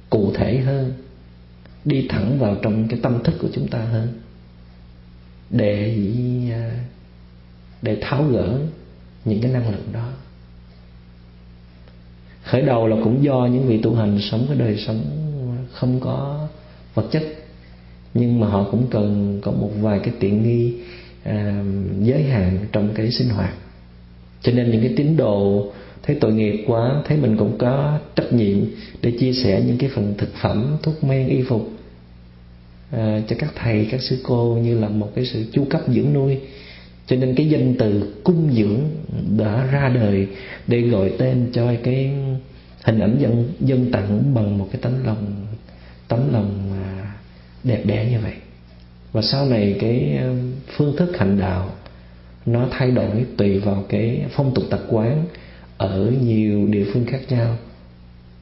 [0.10, 0.94] cụ thể hơn,
[1.86, 4.08] đi thẳng vào trong cái tâm thức của chúng ta hơn
[5.50, 5.98] để
[6.52, 6.72] à,
[7.82, 8.60] để tháo gỡ
[9.26, 10.10] những cái năng lượng đó.
[12.44, 15.02] Khởi đầu là cũng do những vị tu hành sống cái đời sống
[15.72, 16.48] không có
[16.94, 17.24] vật chất
[18.14, 20.74] nhưng mà họ cũng cần có một vài cái tiện nghi
[21.24, 21.64] à,
[22.02, 23.54] giới hạn trong cái sinh hoạt.
[24.42, 25.68] Cho nên những cái tín đồ
[26.04, 28.58] thấy tội nghiệp quá thấy mình cũng có trách nhiệm
[29.02, 31.70] để chia sẻ những cái phần thực phẩm thuốc men y phục
[32.92, 36.14] à, cho các thầy các sư cô như là một cái sự chu cấp dưỡng
[36.14, 36.38] nuôi.
[37.08, 38.80] Cho nên cái danh từ cung dưỡng
[39.38, 40.28] đã ra đời
[40.68, 42.12] để gọi tên cho cái
[42.84, 45.46] hình ảnh dân dân tặng bằng một cái tấm lòng
[46.08, 47.14] tấm lòng à,
[47.64, 48.34] đẹp đẽ như vậy.
[49.12, 50.36] Và sau này cái ờ,
[50.78, 51.72] phương thức hành đạo
[52.46, 55.26] nó thay đổi tùy vào cái phong tục tập quán
[55.78, 57.58] ở nhiều địa phương khác nhau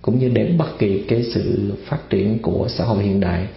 [0.02, 3.48] cũng như để bắt kịp cái sự phát triển của xã hội hiện đại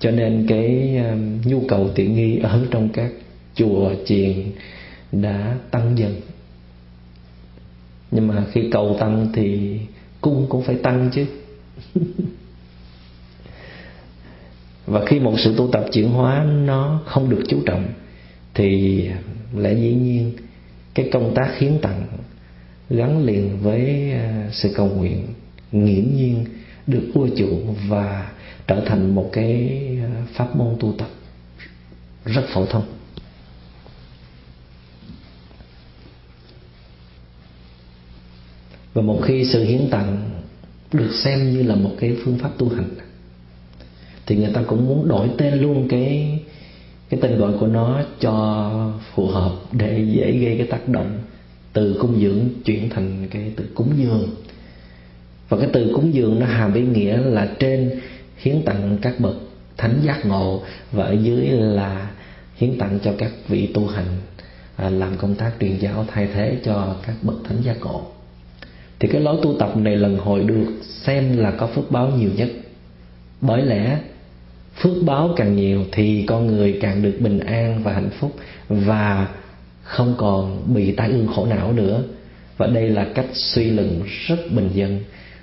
[0.00, 3.12] cho nên cái um, nhu cầu tiện nghi ở trong các
[3.54, 4.32] chùa chiền
[5.12, 6.20] đã tăng dần.
[8.10, 9.78] Nhưng mà khi cầu tăng thì
[10.20, 11.26] cung cũng phải tăng chứ.
[14.86, 17.88] Và khi một sự tu tập chuyển hóa nó không được chú trọng,
[18.54, 19.04] thì
[19.56, 20.32] lẽ dĩ nhiên
[20.94, 22.06] cái công tác hiến tặng
[22.90, 25.26] gắn liền với uh, sự cầu nguyện
[25.72, 26.44] nghiễm nhiên
[26.86, 28.30] được ưa chuộng và
[28.70, 29.70] trở thành một cái
[30.02, 31.08] ờ, pháp môn tu tập
[32.24, 32.82] rất phổ thông.
[38.94, 40.30] Và một khi sự hiến tặng
[40.92, 42.90] được xem như là một cái phương pháp tu hành,
[44.26, 46.40] thì người ta cũng muốn đổi tên luôn cái
[47.08, 51.18] cái tên gọi của nó cho phù hợp để dễ gây cái tác động
[51.72, 54.30] từ cung dưỡng chuyển thành cái từ cúng dường.
[55.48, 58.00] Và cái từ cúng dường nó hàm ý nghĩa là trên
[58.40, 59.36] hiến tặng các bậc
[59.76, 60.62] thánh giác ngộ
[60.92, 62.10] và ở dưới là
[62.56, 64.06] hiến tặng cho các vị tu hành
[64.76, 68.02] à, làm công tác truyền giáo thay thế cho các bậc thánh giác ngộ.
[68.98, 72.30] Thì cái lối tu tập này lần hồi được xem là có phước báo nhiều
[72.36, 72.48] nhất.
[73.40, 73.98] Bởi lẽ,
[74.76, 78.32] phước báo càng nhiều thì con người càng được bình an và hạnh phúc
[78.68, 79.28] và
[79.82, 82.02] không còn bị tai ương khổ não nữa.
[82.56, 85.00] Và đây là cách suy luận rất bình dân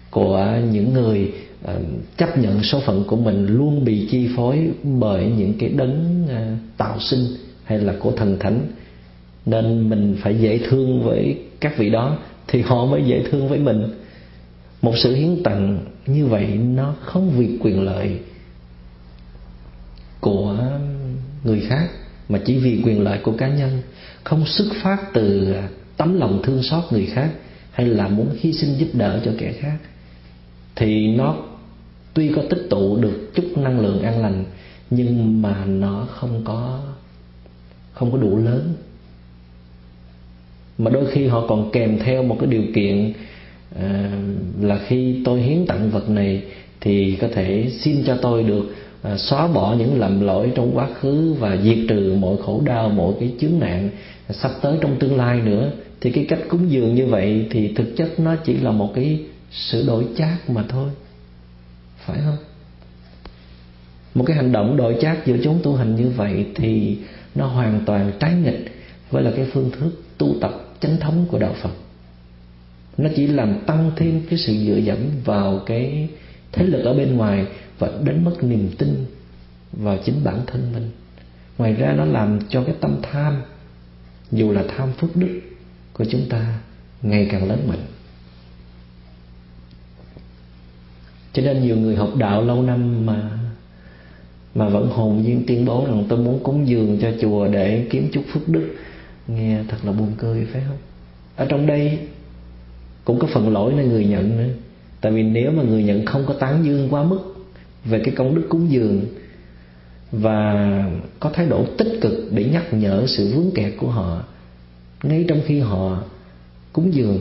[0.10, 1.32] của những người
[1.64, 1.80] Ờ,
[2.18, 6.45] chấp nhận số phận của mình luôn bị chi phối bởi những cái đấng ờ,
[6.78, 7.26] tạo sinh
[7.64, 8.62] hay là của thần thánh.
[9.45, 13.60] Nên mình phải dễ thương với các vị đó thì họ mới dễ thương với
[13.60, 13.84] mình.
[14.82, 18.20] Một sự hiến tặng như vậy nó không vì quyền lợi
[20.20, 20.58] của
[21.43, 21.89] người khác,
[22.30, 23.82] mà chỉ vì quyền lợi của cá nhân.
[24.24, 25.55] Không xuất phát từ
[25.97, 27.30] tấm lòng thương xót người khác
[27.72, 29.78] hay là muốn hy sinh giúp đỡ cho kẻ khác
[30.78, 31.36] thì nó
[32.13, 34.45] tuy có tích tụ được chút năng lượng an lành
[34.89, 36.80] nhưng mà nó không có
[37.93, 38.73] không có đủ lớn.
[40.78, 43.13] Mà đôi khi họ còn kèm theo một cái điều kiện
[43.80, 44.11] à,
[44.61, 46.43] là khi tôi hiến tặng vật này
[46.82, 50.88] thì có thể xin cho tôi được à, xóa bỏ những lầm lỗi trong quá
[50.99, 53.89] khứ và diệt trừ mọi khổ đau mọi cái chướng nạn
[54.30, 55.71] sắp tới trong tương lai nữa.
[56.01, 59.19] Thì cái cách cúng dường như vậy thì thực chất nó chỉ là một cái
[59.52, 60.89] sự đổi chác mà thôi.
[62.06, 62.38] Phải không?
[64.14, 66.98] Một cái hành động đổi chác giữa chúng tu hành như vậy thì
[67.36, 68.72] nó hoàn toàn trái nghịch
[69.12, 71.74] với là cái phương thức tu tập chánh thống của đạo Phật.
[72.98, 76.10] Nó chỉ làm tăng thêm cái sự dựa dẫm vào cái
[76.52, 77.45] thế lực ở bên ngoài
[77.80, 79.06] và đánh mất niềm tin
[79.72, 80.91] vào chính bản thân mình.
[81.58, 83.41] Ngoài ra nó làm cho cái tâm tham,
[84.32, 85.39] dù là tham phước đức
[85.93, 86.60] của chúng ta,
[87.02, 87.86] ngày càng lớn mạnh.
[91.38, 93.29] Cho nên nhiều người học đạo lâu năm mà
[94.55, 98.09] mà vẫn hồn nhiên tuyên bố rằng tôi muốn cúng dường cho chùa để kiếm
[98.11, 98.75] chút phước đức.
[99.27, 100.77] Nghe thật là buồn cười, phải không?
[101.35, 101.99] Ở trong đây
[103.05, 104.53] cũng có phần lỗi nơi người nhận nữa.
[105.01, 107.19] Tại vì nếu mà người nhận không có tán dương quá mức
[107.85, 109.05] về cái công đức cúng dường
[110.11, 110.83] và
[111.19, 114.23] có thái độ tích cực để nhắc nhở sự vướng kẹt của họ,
[115.03, 116.03] ngay trong khi họ
[116.73, 117.19] cúng dường,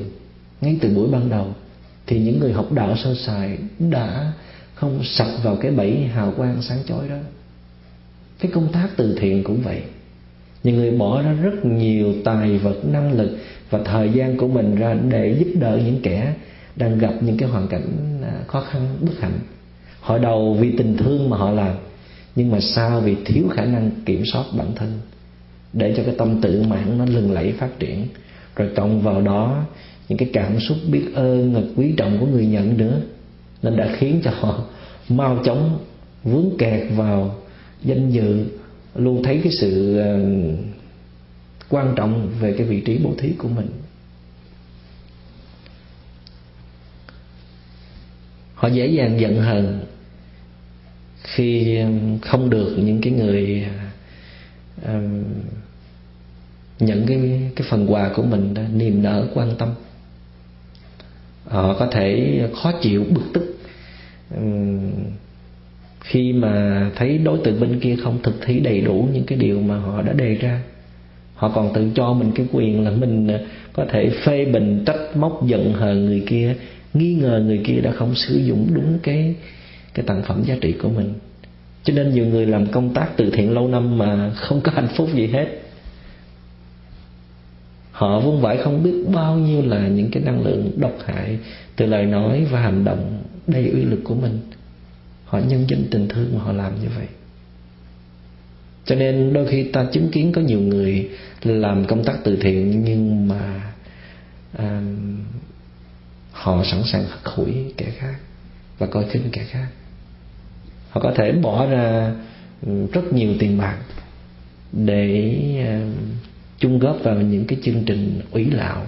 [0.61, 1.47] ngay từ buổi ban đầu
[2.07, 4.33] thì những người học đạo sơ sài đã
[4.75, 7.17] không sập vào cái bẫy hào quang sáng chói đó.
[8.41, 9.83] Cái công tác từ thiện cũng vậy.
[10.65, 13.39] Những người bỏ ra rất nhiều tài vật, năng lực
[13.71, 16.35] và thời gian của mình ra để giúp đỡ những kẻ
[16.77, 17.87] đang gặp những cái hoàn cảnh
[18.23, 19.39] à, khó khăn, bất hạnh.
[20.01, 21.75] Họ đầu vì tình thương mà họ làm,
[22.37, 25.01] nhưng mà sao vì thiếu khả năng kiểm soát bản thân,
[25.73, 28.07] để cho cái tâm tự mãn nó lừng lẫy phát triển.
[28.57, 29.65] Rồi cộng vào đó
[30.09, 33.01] những cái cảm xúc biết ơn quý trọng của người nhận nữa.
[33.63, 34.65] Nên đã khiến cho họ
[35.09, 35.79] mau chóng
[36.25, 37.37] vướng kẹt vào
[37.83, 38.45] danh dự
[38.95, 40.21] luôn thấy cái sự ờ,
[41.69, 43.69] quan trọng về cái vị trí bố thí của mình.
[48.55, 49.81] Họ dễ dàng giận hờn
[51.23, 51.79] khi
[52.23, 53.67] không được những cái người
[54.87, 55.25] um,
[56.79, 59.75] nhận cái cái phần quà của mình đó, niềm nở quan tâm
[61.49, 63.57] họ có thể khó chịu, bực tức.
[66.01, 69.61] Khi mà thấy đối tượng bên kia không thực thi đầy đủ những cái điều
[69.61, 70.61] mà họ đã đề ra,
[71.35, 73.41] họ còn tự cho mình cái quyền là mình ờ,
[73.73, 76.55] có thể phê bình, trách móc, giận hờn người kia,
[76.95, 79.35] nghi ngờ người kia đã không sử dụng đúng cái
[79.95, 81.15] cái tặng phẩm giá trị của mình.
[81.85, 84.89] Cho nên nhiều người làm công tác từ thiện lâu năm mà không có hạnh
[84.97, 85.47] phúc gì hết
[87.97, 91.39] họ vung vãi không biết bao nhiêu là những cái năng lượng độc hại
[91.77, 94.41] từ lời nói và hành động đầy uy lực của mình.
[95.25, 97.07] Họ nhân danh tình thương mà họ làm như vậy.
[98.85, 101.09] Cho nên đôi khi ta chứng kiến có nhiều người
[101.43, 103.73] làm công tác từ thiện nhưng mà
[104.53, 104.83] à,
[106.33, 108.15] họ sẵn sàng hất hủi kẻ khác
[108.79, 109.69] và coi khinh kẻ khác.
[110.91, 112.15] Họ có thể bỏ ra
[112.67, 113.79] um, rất nhiều tiền bạc
[114.73, 115.33] để
[115.63, 115.97] uh,
[116.59, 118.87] chung góp vào những cái chương trình ủy lạo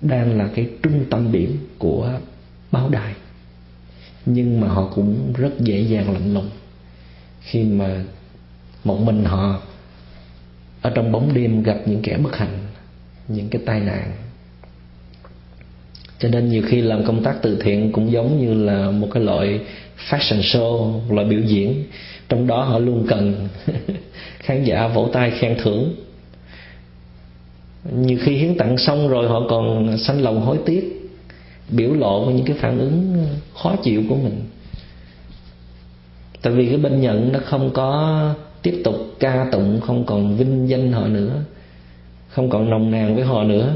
[0.00, 2.12] đang là cái trung tâm điểm của
[2.72, 3.14] báo đài.
[4.26, 6.50] Nhưng mà họ cũng rất dễ dàng lạnh lùng
[7.40, 8.04] khi mà
[8.84, 9.62] một mình họ
[10.82, 12.58] ở trong bóng đêm gặp những kẻ bất hạnh,
[13.28, 14.12] những cái tai nạn.
[16.18, 19.22] Cho nên nhiều khi làm công tác từ thiện cũng giống như là một cái
[19.22, 19.60] loại
[20.08, 21.84] fashion show, loại biểu diễn.
[22.28, 23.48] Trong đó họ luôn cần
[24.38, 25.94] khán giả vỗ tay khen thưởng
[27.84, 31.10] nhiều khi hiến tặng xong rồi họ còn sanh lòng hối tiếc,
[31.70, 34.40] biểu lộ những cái phản ứng khó chịu của mình.
[36.42, 40.68] Tại vì cái bên nhận nó không có tiếp tục ca tụng, không còn vinh
[40.68, 41.42] danh họ nữa,
[42.28, 43.74] không còn nồng nàn với họ nữa.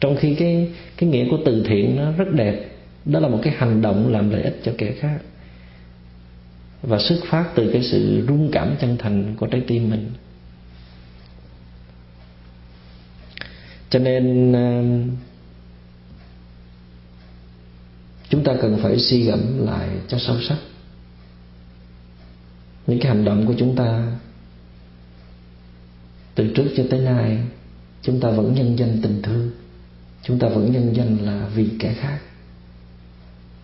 [0.00, 2.68] Trong khi cái cái nghĩa của từ thiện nó rất đẹp,
[3.04, 5.18] đó là một cái hành động làm lợi ích cho kẻ khác.
[6.82, 10.10] Và xuất phát từ cái sự rung cảm chân thành của trái tim mình.
[13.94, 14.82] Cho nên ờ,
[18.28, 20.56] chúng ta cần phải suy gẫm lại cho sâu sắc.
[22.86, 24.12] Những cái hành động của chúng ta
[26.34, 27.38] từ trước cho tới nay,
[28.02, 29.50] chúng ta vẫn nhân danh tình thương.
[30.22, 32.18] Chúng ta vẫn nhân danh là vì kẻ khác.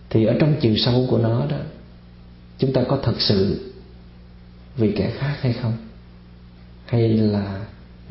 [0.09, 1.59] Thì ở trong chiều sâu của nó đó,
[2.57, 3.71] chúng ta có thật sự
[4.77, 5.77] vì kẻ khác hay không?
[6.85, 7.65] Hay là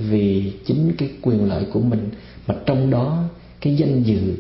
[0.09, 2.11] vì chính cái quyền lợi của mình.
[2.47, 3.25] Mà trong đó,
[3.61, 4.35] cái danh dự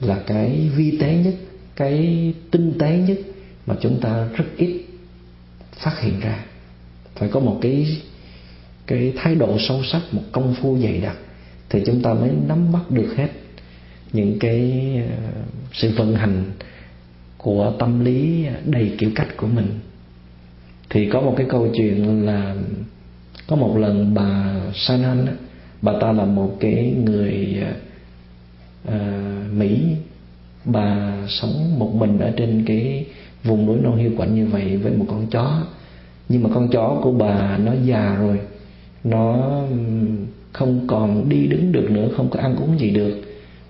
[0.00, 1.34] là cái vi tế nhất,
[1.76, 3.18] cái tinh tế nhất
[3.66, 4.84] mà chúng ta rất ít
[5.72, 6.44] phát hiện ra.
[7.14, 7.98] Phải có một cái
[8.86, 11.16] cái thái độ sâu sắc, một công phu dày đặc
[11.70, 13.28] thì chúng ta mới nắm bắt được hết
[14.12, 14.72] những cái
[15.08, 15.30] ờ,
[15.72, 16.44] sự vận hành
[17.38, 19.68] của tâm lý đầy kiểu cách của mình.
[20.90, 22.54] Thì có một cái câu chuyện là
[23.46, 25.26] có một lần bà Sanan
[25.82, 27.56] bà ta là một cái người
[28.88, 28.94] uh,
[29.52, 29.80] Mỹ.
[30.64, 33.06] Bà sống một mình ở trên cái
[33.44, 35.62] vùng núi non hiu quạnh như vậy với một con chó.
[36.28, 38.40] Nhưng mà con chó của bà nó già rồi.
[39.04, 39.60] Nó
[40.52, 43.20] không còn đi đứng được nữa không có ăn uống gì được.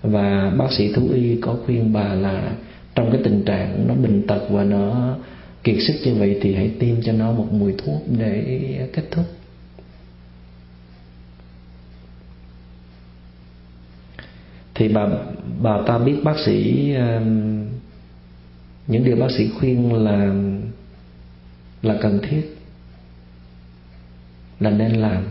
[0.01, 2.51] Và bác sĩ thú y có khuyên bà là
[2.95, 5.15] trong cái tình trạng nó bệnh tật và nó
[5.63, 8.43] kiệt sức như vậy thì hãy tiêm cho nó một mùi thuốc để
[8.93, 9.25] kết thúc.
[14.75, 15.07] Thì bà
[15.61, 17.65] bà ta biết bác sĩ um,
[18.87, 20.33] những điều bác sĩ khuyên là
[21.81, 22.57] là cần thiết,
[24.59, 25.23] là nên làm,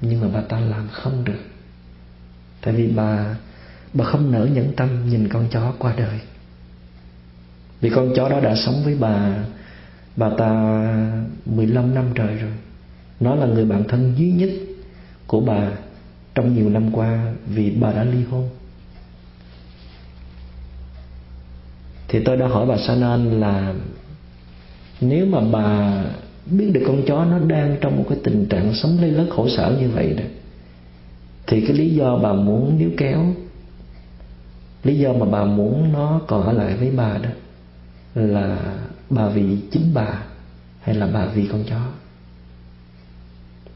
[0.00, 1.40] nhưng mà bà ta làm không được.
[2.60, 3.36] Tại vì bà
[3.94, 6.20] bà không nỡ nhẫn tâm nhìn con chó qua đời.
[7.80, 9.44] Vì con chó đó đã sống với bà
[10.16, 10.50] bà ta
[11.46, 12.52] 15 năm trời rồi.
[13.20, 14.50] Nó là người bạn thân duy nhất
[15.26, 15.70] của bà
[16.34, 18.48] trong nhiều năm qua vì bà đã ly hôn.
[22.10, 23.74] Thì tôi đã hỏi bà Sanan là
[25.00, 26.02] nếu mà bà
[26.46, 29.48] biết được con chó nó đang trong một cái tình trạng sống lây lất khổ
[29.48, 30.24] sở như vậy đó,
[31.46, 33.34] thì cái lý do bà muốn níu kéo,
[34.84, 37.30] lý do mà bà muốn nó còn ở lại với bà đó
[38.14, 38.76] là
[39.10, 40.22] bà vì chính bà
[40.80, 41.80] hay là bà vì con chó?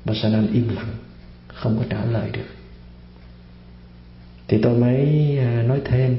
[0.05, 0.95] Bà Sanan im lặng,
[1.49, 2.49] không có trả lời được.
[4.49, 4.99] Thì tôi mới
[5.39, 6.16] à, nói thêm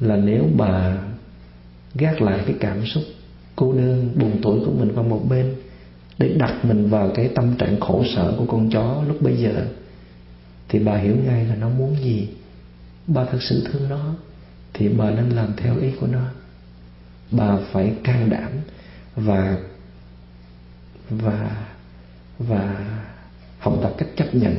[0.00, 0.96] là nếu bà
[1.98, 3.02] gác lại cái cảm xúc
[3.56, 5.54] cô đơn buồn tuổi của mình qua một bên
[6.18, 9.66] để đặt mình vào cái tâm trạng khổ sở của con chó lúc bây giờ.
[10.68, 12.28] Thì bà hiểu ngay là nó muốn gì.
[13.06, 14.14] Bà thật sự thương nó,
[14.74, 16.22] thì bà nên làm theo ý của nó.
[17.30, 18.50] Bà phải can đảm
[19.16, 19.58] và
[21.10, 21.66] và
[22.38, 22.86] và
[23.58, 24.56] học tập cách chấp nhận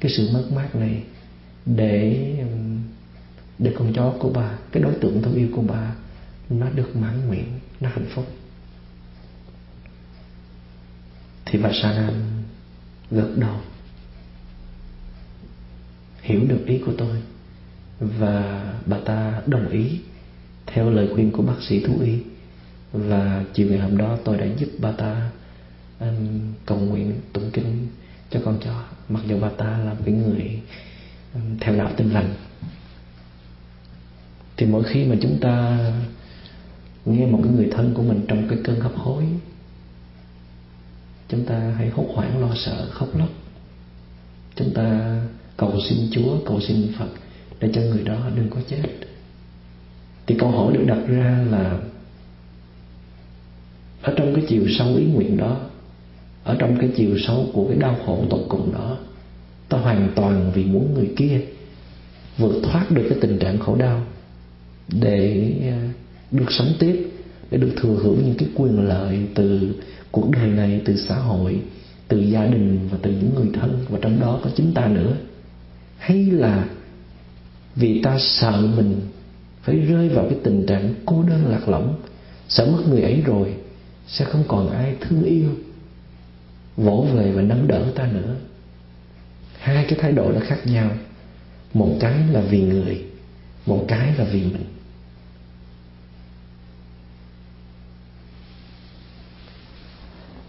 [0.00, 1.02] cái sự mất mát này
[1.66, 2.26] để
[3.58, 5.94] để con chó của bà, cái đối tượng thân yêu của bà
[6.50, 8.26] nó được mãn nguyện nó hạnh phúc.
[11.46, 12.14] Thì bà sa nam
[13.10, 13.56] gật đầu.
[16.22, 17.22] Hiểu được ý của tôi.
[18.00, 20.00] Và bà ta đồng ý
[20.66, 22.18] theo lời khuyên của bác sĩ thú y.
[22.92, 25.30] Và chiều ngày hôm đó tôi đã giúp bà ta
[26.00, 27.88] um, cầu nguyện tụng kinh
[28.30, 28.84] cho con chó.
[29.08, 30.60] Mặc dù bà ta là một cái người
[31.34, 32.34] um, theo đạo tin lành.
[34.56, 35.78] Thì mỗi khi mà chúng ta
[37.04, 39.24] nghe một cái người thân của mình trong cái cơn hấp hối.
[41.28, 43.28] Chúng ta hãy hốt hoảng, lo sợ, khóc lóc.
[44.56, 45.16] Chúng ta
[45.56, 47.08] cầu xin chúa, cầu xin phật
[47.60, 48.82] để cho người đó đừng có chết.
[50.26, 51.78] Thì câu hỏi được đặt ra là,
[54.02, 55.60] ở trong cái chiều sâu ý nguyện đó,
[56.44, 58.98] ở trong cái chiều sâu của cái đau khổ tột cùng đó,
[59.68, 61.40] ta hoàn toàn vì muốn người kia
[62.38, 64.02] vượt thoát được cái tình trạng khổ đau
[64.88, 65.52] để
[66.32, 67.10] được sống tiếp,
[67.50, 69.74] để được thừa hưởng những cái quyền lợi từ
[70.10, 71.60] cuộc đời này, từ xã hội,
[72.08, 73.84] từ gia đình và từ những người thân.
[73.88, 75.16] Và trong đó có chính ta nữa.
[75.98, 76.68] Hay là
[77.76, 79.00] vì ta sợ mình
[79.62, 81.94] phải rơi vào cái tình trạng cô đơn lạc lõng,
[82.48, 83.54] sợ mất người ấy rồi,
[84.06, 85.48] sẽ không còn ai thương yêu,
[86.76, 88.36] vỗ về và nâng đỡ ta nữa.
[89.58, 90.90] Hai cái thái độ nó khác nhau.
[91.74, 93.04] Một cái là vì người,
[93.66, 94.64] một cái là vì mình.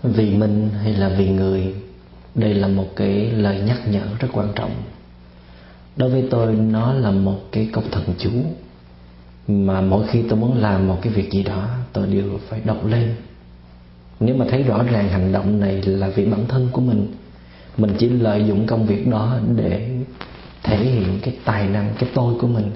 [0.03, 1.73] Vì mình hay là vì người?
[2.35, 4.71] Đây là một cái lời nhắc nhở rất quan trọng.
[5.95, 8.31] Đối với tôi, nó là một cái câu thần chú,
[9.47, 12.85] mà mỗi khi tôi muốn làm một cái việc gì đó, tôi đều phải đọc
[12.85, 13.15] lên.
[14.19, 17.07] Nếu mà thấy rõ ràng hành động này là vì bản thân của mình
[17.77, 19.89] mình chỉ lợi dụng công việc đó để
[20.63, 22.71] thể hiện cái tài năng, cái tôi của mình.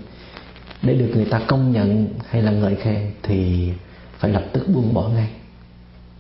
[0.82, 3.69] Để được người ta công nhận hay là ngợi khen thì
[4.17, 5.30] phải lập tức buông bỏ ngay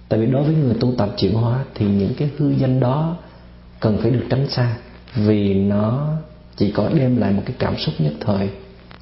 [0.09, 3.17] tại vì đối với người tu tập chuyển hóa thì những cái hư danh đó
[3.79, 4.77] cần phải được tránh xa
[5.15, 6.07] vì nó
[6.55, 8.49] chỉ có đem lại một cái cảm xúc nhất thời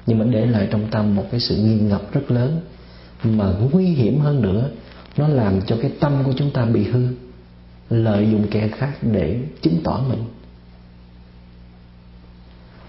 [0.06, 2.60] nhưng mà để lại trong tâm một cái sự nghi ngập rất lớn.
[3.24, 4.70] Mà nguy hiểm hơn nữa
[5.16, 7.06] nó làm cho cái tâm của chúng ta bị hư
[7.90, 10.24] lợi dụng kẻ khác để chứng tỏ mình.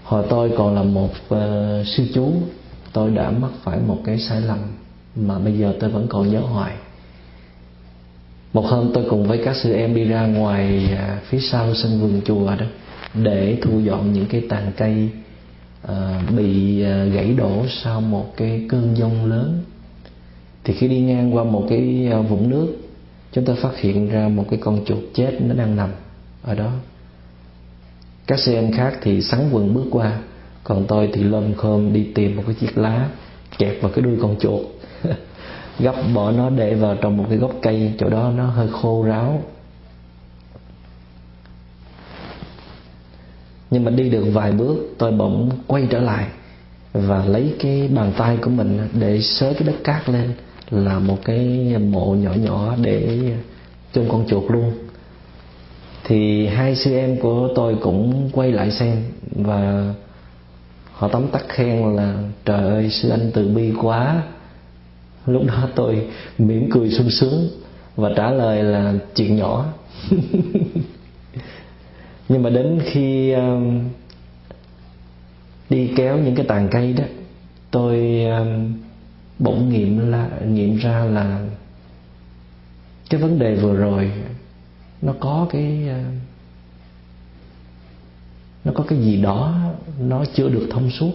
[0.04, 2.32] Hồi tôi còn là một uh, sư chú
[2.92, 4.58] tôi đã mắc phải một cái sai lầm
[5.16, 6.76] mà bây giờ tôi vẫn còn nhớ hoài
[8.56, 12.00] một hôm tôi cùng với các sư em đi ra ngoài à, phía sau sân
[12.00, 12.66] vườn chùa đó
[13.14, 15.08] để thu dọn những cái tàn cây
[15.82, 19.62] à, bị à, gãy đổ sau một cái cơn giông lớn.
[20.64, 22.76] Thì khi đi ngang qua một cái à, vũng nước
[23.32, 25.90] chúng ta phát hiện ra một cái con chuột chết nó đang nằm
[26.42, 26.72] ở đó.
[28.26, 30.18] Các sư em khác thì sắn quần bước qua
[30.64, 33.08] còn tôi thì lơm khơm đi tìm một cái chiếc lá
[33.58, 34.60] kẹp vào cái đuôi con chuột
[35.78, 39.02] gấp bỏ nó để vào trong một cái gốc cây, chỗ đó nó hơi khô
[39.02, 39.42] ráo.
[43.70, 46.26] Nhưng mà đi được vài bước, tôi bỗng quay trở lại
[46.92, 50.32] và lấy cái bàn tay của mình để xới cái đất cát lên,
[50.70, 53.32] là một cái mộ nhỏ nhỏ để
[53.92, 54.72] chôn con chuột luôn.
[56.04, 59.94] Thì hai sư em của tôi cũng quay lại xem và
[60.92, 62.14] họ tóm tắt khen là
[62.44, 64.22] trời ơi, sư anh từ bi quá
[65.26, 66.06] lúc đó tôi
[66.38, 67.48] mỉm cười sung sướng
[67.96, 69.66] và trả lời là chuyện nhỏ.
[72.28, 73.80] Nhưng mà đến khi um,
[75.70, 77.04] đi kéo những cái tàn cây đó
[77.70, 78.72] tôi um,
[79.38, 81.46] bỗng nghiệm là nghiệm ra là
[83.10, 84.10] cái vấn đề vừa rồi
[85.02, 86.14] nó có cái uh,
[88.64, 89.54] nó có cái gì đó
[90.00, 91.12] nó chưa được thông suốt.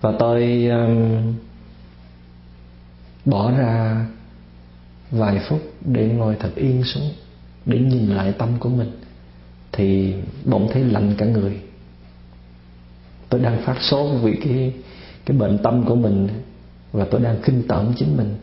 [0.00, 1.34] Và tôi um,
[3.26, 4.06] bỏ ra
[5.10, 7.10] vài phút để ngồi thật yên xuống,
[7.66, 8.90] để nhìn lại tâm của mình,
[9.72, 10.14] thì
[10.44, 11.60] bỗng thấy lạnh cả người.
[13.28, 14.72] Tôi đang phát sốt vì cái
[15.24, 16.28] cái bệnh tâm của mình
[16.92, 18.34] và tôi đang kinh tởm chính mình.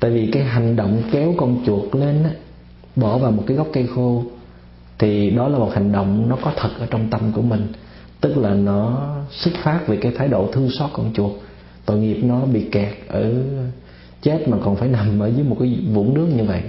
[0.00, 2.30] Tại vì cái hành động kéo con chuột lên á,
[2.96, 4.24] bỏ vào một cái gốc cây khô,
[4.98, 7.72] thì đó là một hành động nó có thật ở trong tâm của mình.
[8.20, 11.32] Tức là nó xuất phát vì cái thái độ thương xót con chuột.
[11.86, 13.32] Tội nghiệp nó bị kẹt ở
[14.22, 16.62] chết mà còn phải nằm ở dưới một cái vũng nước như vậy.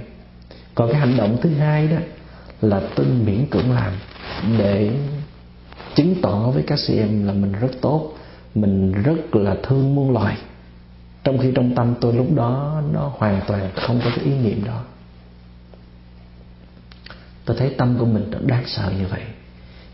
[0.74, 1.96] Còn cái hành động thứ hai đó
[2.60, 3.92] là tôi miễn cưỡng làm
[4.58, 4.90] để
[5.94, 8.12] chứng tỏ với các chị em là mình rất tốt,
[8.54, 10.36] mình rất là thương muôn loài.
[11.24, 14.64] Trong khi trong tâm tôi lúc đó nó hoàn toàn không có cái ý niệm
[14.64, 14.82] đó.
[17.44, 19.22] Tôi thấy tâm của mình đáng sợ như vậy.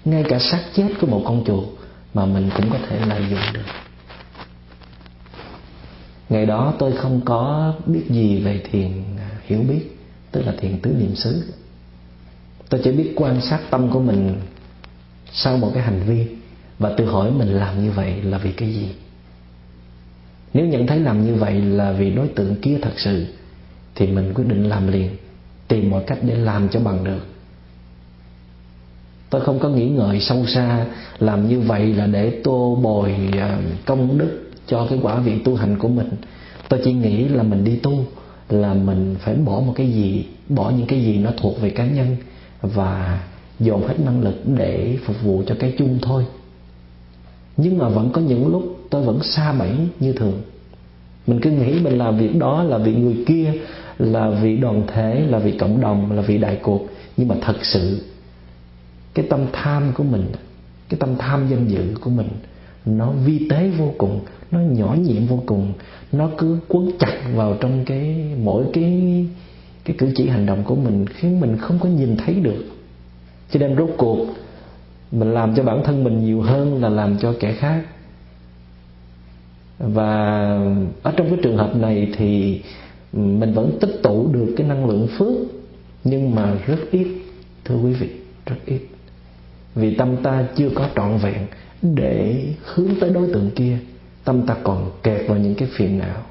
[0.04, 1.64] Ngay cả xác chết của một con chuột
[2.14, 3.62] mà mình cũng có thể lợi dụng được
[6.28, 9.96] ngày đó tôi không có biết gì về thiền à, hiểu biết,
[10.32, 11.42] tức là thiền tứ niệm xứ.
[12.68, 14.34] Tôi chỉ biết quan sát tâm của mình
[15.32, 16.26] sau một cái hành vi
[16.78, 18.88] và tự hỏi mình làm như vậy là vì cái gì.
[20.54, 23.26] Nếu nhận thấy làm như vậy là vì đối tượng kia thật sự,
[23.94, 25.10] thì mình quyết định làm liền,
[25.68, 27.26] tìm mọi cách để làm cho bằng được.
[29.30, 30.86] Tôi không có nghĩ ngợi sâu xa,
[31.18, 35.54] làm như vậy là để tô bồi à, công đức cho cái quả vị tu
[35.54, 36.10] hành của mình.
[36.68, 38.04] Tôi chỉ nghĩ là mình đi tu
[38.48, 41.86] là mình phải bỏ một cái gì, bỏ những cái gì nó thuộc về cá
[41.86, 42.16] nhân
[42.60, 43.20] và
[43.60, 46.24] dồn hết năng lực để phục vụ cho cái chung thôi.
[47.56, 50.40] Nhưng mà vẫn có những lúc tôi vẫn xa bẫy như thường.
[51.26, 53.52] Mình cứ nghĩ mình làm việc đó là vì người kia,
[53.98, 56.86] là vì đoàn thể, là vì cộng đồng, là vì đại cuộc.
[57.16, 58.02] Nhưng mà thật sự,
[59.14, 60.26] cái tâm tham của mình,
[60.88, 62.28] cái tâm tham danh dự của mình
[62.84, 65.72] nó vi tế vô cùng nó nhỏ nhiệm vô cùng.
[66.12, 69.26] Nó cứ quấn chặt vào trong cái, mỗi cái
[69.84, 72.64] cái cử chỉ hành động của mình, khiến mình không có nhìn thấy được.
[73.50, 74.26] Cho nên rốt cuộc,
[75.12, 77.82] mình làm cho bản thân mình nhiều hơn là làm cho kẻ khác.
[79.78, 80.12] Và
[81.02, 82.60] ở trong cái trường hợp này thì
[83.12, 85.34] mình vẫn tích tụ được cái năng lượng phước,
[86.04, 87.06] nhưng mà rất ít,
[87.64, 88.08] thưa quý vị,
[88.46, 88.80] rất ít.
[89.74, 91.46] Vì tâm ta chưa có trọn vẹn
[91.82, 93.78] để hướng tới đối tượng kia
[94.28, 96.22] tâm ta còn kẹt vào những cái phiền não.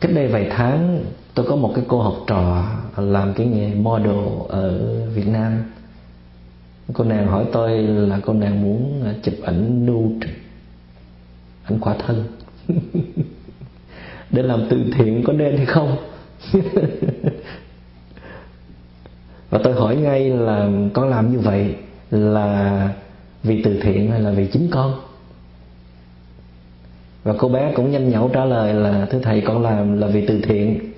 [0.00, 2.64] Cách đây vài tháng, tôi có một cái cô học trò
[2.96, 4.16] làm cái nghề model
[4.48, 4.78] ở
[5.14, 5.62] Việt Nam.
[6.92, 10.28] Cô nàng hỏi tôi là cô nàng muốn chụp ảnh nude
[11.64, 12.24] ảnh khỏa thân.
[14.30, 15.96] Để làm từ thiện có nên hay không?
[19.50, 21.74] Và tôi hỏi ngay là con làm như vậy
[22.10, 22.88] là
[23.42, 25.07] vì từ thiện hay là vì chính con?
[27.28, 30.26] Và cô bé cũng nhanh nhẩu trả lời là thưa thầy con làm là vì
[30.26, 30.92] từ thiện.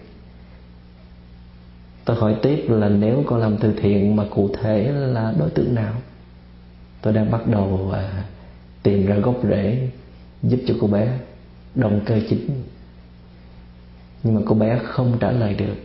[2.05, 5.75] Tôi hỏi tiếp là nếu con làm từ thiện mà cụ thể là đối tượng
[5.75, 5.93] nào?
[7.03, 8.25] Tôi đang bắt đầu à,
[8.83, 9.89] tìm ra gốc rễ
[10.43, 11.09] giúp cho cô bé
[11.75, 12.49] động cơ chính.
[14.23, 15.77] Nhưng mà cô bé không trả lời được.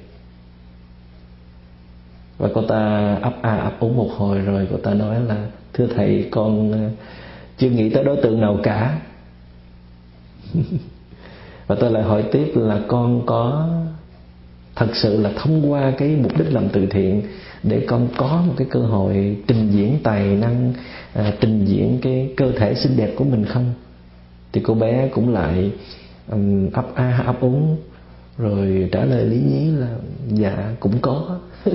[2.37, 5.87] Và cô ta ấp a ấp úng một hồi rồi cô ta nói là thưa
[5.95, 6.89] thầy con à,
[7.57, 8.99] chưa nghĩ tới đối tượng nào cả.
[11.67, 13.69] và tôi lại hỏi tiếp là con có
[14.75, 17.21] thật sự là thông qua cái mục đích làm từ thiện
[17.63, 20.73] để con có một cái cơ hội trình diễn tài năng
[21.13, 23.73] à, trình diễn cái cơ thể xinh đẹp của mình không?
[24.51, 25.71] Thì cô bé cũng lại
[26.31, 27.77] um, ấp a ấp úng
[28.37, 29.97] rồi trả lời lý nhí là
[30.29, 31.39] dạ cũng có.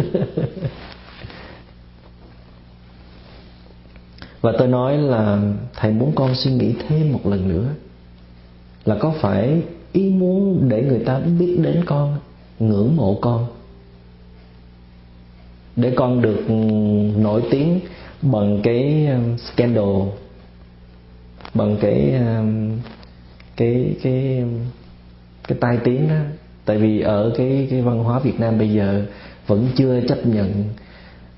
[4.41, 5.41] Và tôi nói là
[5.75, 7.69] thầy muốn con suy nghĩ thêm một lần nữa
[8.85, 9.63] là có phải
[9.93, 12.19] ý muốn để người ta biết đến con
[12.59, 13.47] ngưỡng mộ con?
[15.77, 16.51] Để con được
[17.17, 17.81] nổi tiếng
[18.23, 20.09] bằng cái um, scandal
[21.55, 22.79] bằng cái um,
[23.57, 24.59] cái cái um,
[25.49, 26.15] cái tai tiếng đó.
[26.65, 29.07] Tại vì ở cái cái văn hóa Việt Nam bây giờ
[29.47, 30.65] vẫn chưa chấp nhận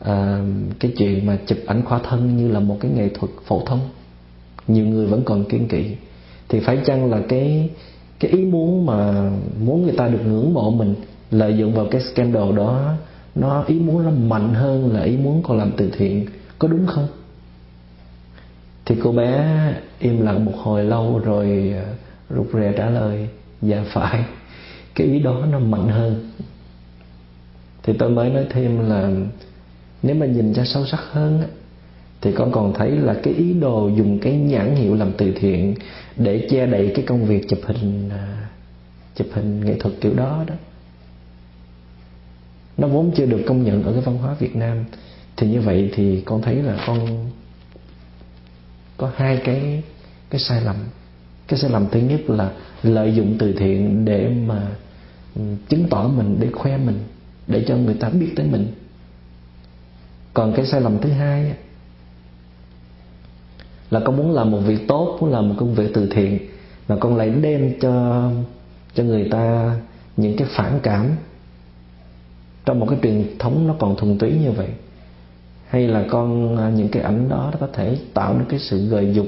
[0.00, 3.62] uh, cái chuyện mà chụp ảnh khỏa thân như là một cái nghệ thuật phổ
[3.66, 3.80] thông.
[4.68, 5.84] Nhiều người vẫn còn kiên kỵ
[6.52, 7.70] thì phải chăng là cái
[8.20, 9.30] cái ý muốn mà
[9.64, 10.94] muốn người ta được ngưỡng mộ mình
[11.30, 12.94] lợi dụng vào cái scandal đó,
[13.34, 16.26] nó ý muốn nó mạnh hơn là ý muốn còn làm từ thiện,
[16.58, 17.06] có đúng không?
[18.84, 19.56] Thì cô bé
[19.98, 21.94] im lặng một hồi lâu rồi ờ,
[22.36, 23.28] rụt rè trả lời
[23.62, 24.24] dạ phải,
[24.94, 26.30] cái ý đó nó mạnh hơn.
[27.82, 29.10] Thì tôi mới nói thêm là,
[30.02, 31.42] nếu mà nhìn ra sâu sắc hơn
[32.22, 35.74] thì con còn thấy là cái ý đồ dùng cái nhãn hiệu làm từ thiện
[36.16, 38.48] để che đậy cái công việc chụp hình à,
[39.14, 40.54] chụp hình nghệ thuật kiểu đó đó.
[42.76, 44.84] Nó vốn chưa được công nhận ở cái văn hóa Việt Nam.
[45.36, 47.30] Thì như vậy thì con thấy là con
[48.96, 49.82] có hai cái
[50.30, 50.76] cái sai lầm.
[51.48, 52.50] Cái sai lầm thứ nhất là
[52.82, 54.66] lợi dụng từ thiện để mà
[55.34, 56.98] ừ, chứng tỏ mình, để khoe mình,
[57.46, 58.66] để cho người ta biết tới mình.
[60.34, 61.52] Còn cái sai lầm thứ hai
[63.92, 66.38] là con muốn làm một việc tốt, muốn làm một công việc từ thiện.
[66.88, 68.30] Mà con lại đem cho
[68.94, 69.76] cho người ta
[70.16, 71.16] những cái phản cảm.
[72.64, 74.68] Trong một cái truyền thống nó còn thuần túy như vậy.
[75.68, 78.88] Hay là con à, những cái ảnh đó nó có thể tạo được cái sự
[78.88, 79.26] gợi dục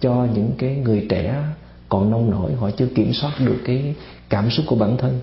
[0.00, 1.44] cho những cái người trẻ
[1.88, 3.94] còn nông nổi, họ chưa kiểm soát được cái
[4.28, 5.20] cảm xúc của bản thân.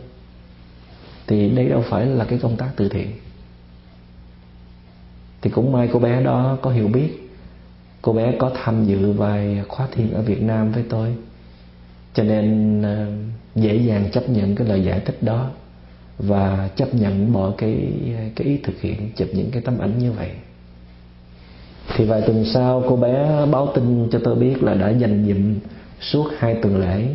[1.28, 3.08] Thì đây đâu phải là cái công tác từ thiện.
[5.42, 7.31] Thì cũng may cô bé đó có hiểu biết
[8.02, 11.16] cô bé có tham dự vài khóa thiền ở Việt Nam với tôi.
[12.14, 13.08] Cho nên ờ,
[13.56, 15.50] dễ dàng chấp nhận cái lời giải thích đó
[16.18, 17.94] và chấp nhận bỏ cái
[18.36, 20.30] cái ý thực hiện chụp những cái tấm ảnh như vậy.
[21.96, 25.56] Thì vài tuần sau cô bé báo tin cho tôi biết là đã dành dụm
[26.02, 27.08] suốt hai tuần lễ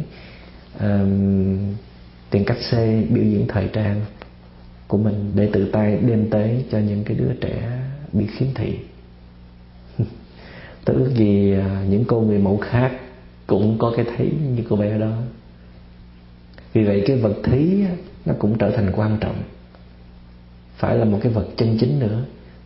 [0.80, 1.74] um,
[2.30, 4.00] tiền cách xe biểu diễn thời trang
[4.88, 7.80] của mình để tự tay đem tới cho những cái đứa trẻ
[8.12, 8.78] bị khiếm thị
[10.86, 12.92] tức ước gì à, những cô người mẫu khác
[13.46, 15.12] cũng có cái thấy như cô bé đó.
[16.72, 17.84] Vì vậy cái vật thí
[18.26, 19.42] nó cũng trở thành quan trọng.
[20.76, 22.22] Phải là một cái vật chân chính nữa,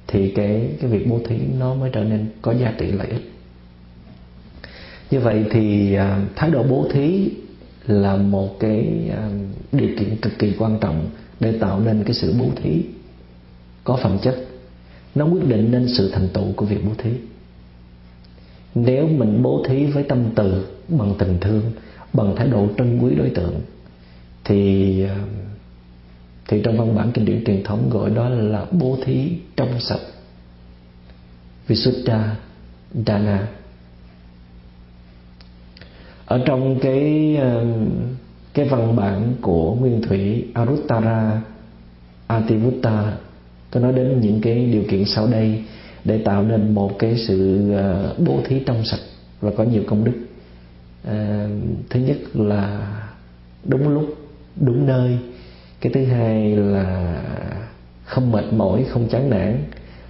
[0.07, 3.33] thì cái cái việc bố thí nó mới trở nên có giá trị lợi ích.
[5.11, 7.31] Như vậy thì à, thái độ bố thí
[7.87, 9.31] là một cái à,
[9.73, 11.11] điều kiện cực kỳ quan trọng
[11.41, 12.83] để tạo nên cái sự bố thí
[13.85, 14.47] có phẩm chất.
[15.15, 17.11] Nó quyết định nên sự thành tựu của việc bố thí
[18.75, 21.63] nếu mình bố thí với tâm từ bằng tình thương,
[22.13, 23.61] bằng thái độ trân quý đối tượng,
[24.45, 25.15] thì ờ,
[26.49, 30.01] thì trong văn bản kinh điển truyền thống gọi đó là bố thí trong sạch.
[31.67, 32.37] Visuddha
[33.07, 33.49] Dana.
[36.27, 37.67] Ở trong cái ờ,
[38.55, 41.43] cái văn bản của nguyên thủy Aruttara
[42.27, 43.13] Ativutta
[43.71, 45.65] tôi nói đến những cái điều kiện sau đây
[46.05, 49.01] để tạo nên một cái sự ờ, bố thí trong sạch
[49.41, 50.13] và có nhiều công đức.
[51.09, 51.49] À,
[51.91, 52.93] thứ nhất là
[53.65, 54.15] đúng lúc
[54.57, 55.19] đúng nơi.
[55.81, 57.23] Cái thứ hai là
[58.05, 59.65] không mệt mỏi không chán nản.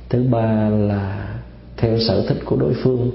[0.09, 1.27] Thứ ba là
[1.77, 3.11] theo sở thích của đối phương.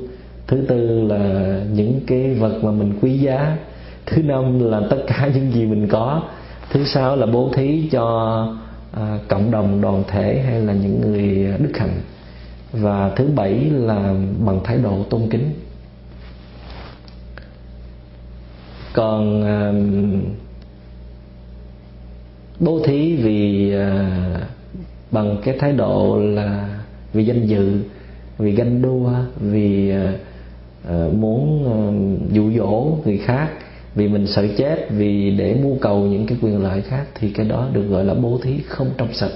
[0.47, 3.57] Thứ tư là những cái vật mà mình quý giá.
[4.05, 6.23] Thứ năm là tất cả những gì mình có.
[6.71, 8.47] Thứ sáu là bố thí cho
[8.91, 12.01] à, cộng đồng đoàn thể hay là những người đức hạnh
[12.79, 14.15] và thứ bảy là
[14.45, 15.51] bằng thái độ tôn kính.
[18.93, 19.43] Còn
[22.59, 24.05] bố thí vì ờ,
[25.11, 26.79] bằng cái thái độ là
[27.13, 27.79] vì danh dự,
[28.37, 30.13] vì ganh đua, vì ờ,
[30.87, 31.65] ờ, muốn
[32.31, 33.49] dụ dỗ người khác,
[33.95, 37.45] vì mình sợ chết, vì để mưu cầu những cái quyền lợi khác, thì cái
[37.45, 39.31] đó được gọi là bố thí không trong sạch.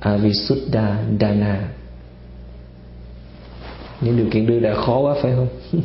[0.00, 1.68] Avisuddha dana
[4.00, 5.48] những điều kiện đưa ra khó quá, phải không?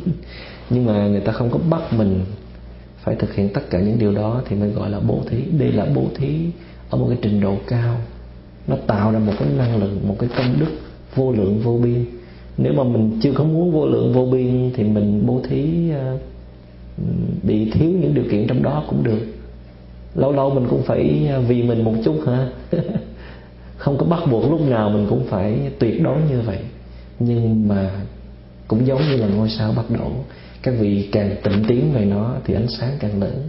[0.70, 2.20] Nhưng mà người ta không có bắt mình
[2.98, 5.38] phải thực hiện tất cả những điều đó thì mới gọi là bố thí.
[5.58, 6.28] Đây là bố thí
[6.90, 7.96] ở một cái trình độ cao.
[8.66, 10.70] Nó tạo ra một cái năng lượng một cái công đức
[11.14, 12.04] vô lượng, vô biên.
[12.58, 16.18] Nếu mà mình chưa có muốn vô lượng, vô biên thì mình bố thí ờ,
[17.42, 19.20] bị thiếu những điều kiện trong đó cũng được.
[20.14, 22.48] Lâu lâu mình cũng phải ờ, vì mình một chút hả?
[23.76, 26.58] Không có bắt buộc lúc nào mình cũng phải tuyệt đối như vậy
[27.20, 27.90] nhưng mà
[28.68, 30.12] cũng giống như là ngôi sao bắt đầu
[30.62, 33.48] các vị càng tịnh tiến về nó thì ánh sáng càng lớn.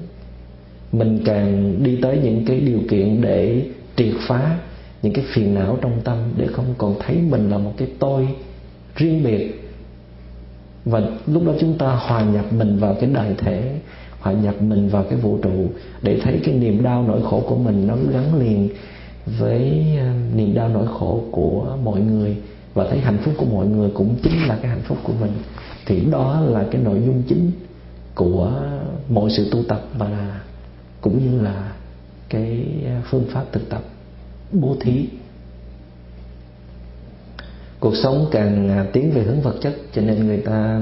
[0.91, 3.65] Mình càng đi tới những cái điều kiện để
[3.95, 4.57] triệt phá
[5.01, 8.28] những cái phiền não trong tâm để không còn thấy mình là một cái tôi
[8.95, 9.72] riêng biệt.
[10.86, 13.80] Và lúc đó chúng ta hòa nhập mình vào cái đại thể,
[14.19, 15.69] hòa nhập mình vào cái vũ trụ
[16.01, 18.69] để thấy cái niềm đau nỗi khổ của mình nó gắn liền
[19.39, 22.36] với à, niềm đau nỗi khổ của mọi người
[22.74, 25.32] và thấy hạnh phúc của mọi người cũng chính là cái hạnh phúc của mình.
[25.86, 27.51] Thì đó là cái nội dung chính
[28.15, 28.61] của
[29.09, 30.41] mọi sự tu tập và là
[31.01, 31.74] cũng như là
[32.30, 32.65] cái
[33.03, 33.84] phương pháp thực tập,
[34.51, 35.07] bố thí.
[37.80, 40.82] Cuộc sống càng à, tiến về hướng vật chất, cho nên người ta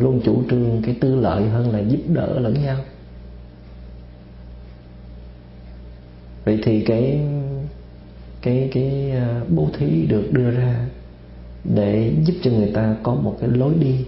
[0.00, 2.76] luôn chủ trương cái tư lợi hơn là giúp đỡ lẫn nhau.
[6.44, 7.20] Vậy thì cái
[8.42, 10.86] cái cái à, bố thí được đưa ra
[11.64, 14.04] để giúp cho người ta có một cái lối đi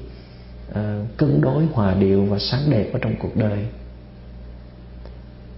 [0.70, 0.76] uh,
[1.16, 3.58] cân đối hòa điệu và sáng đẹp ở trong cuộc đời.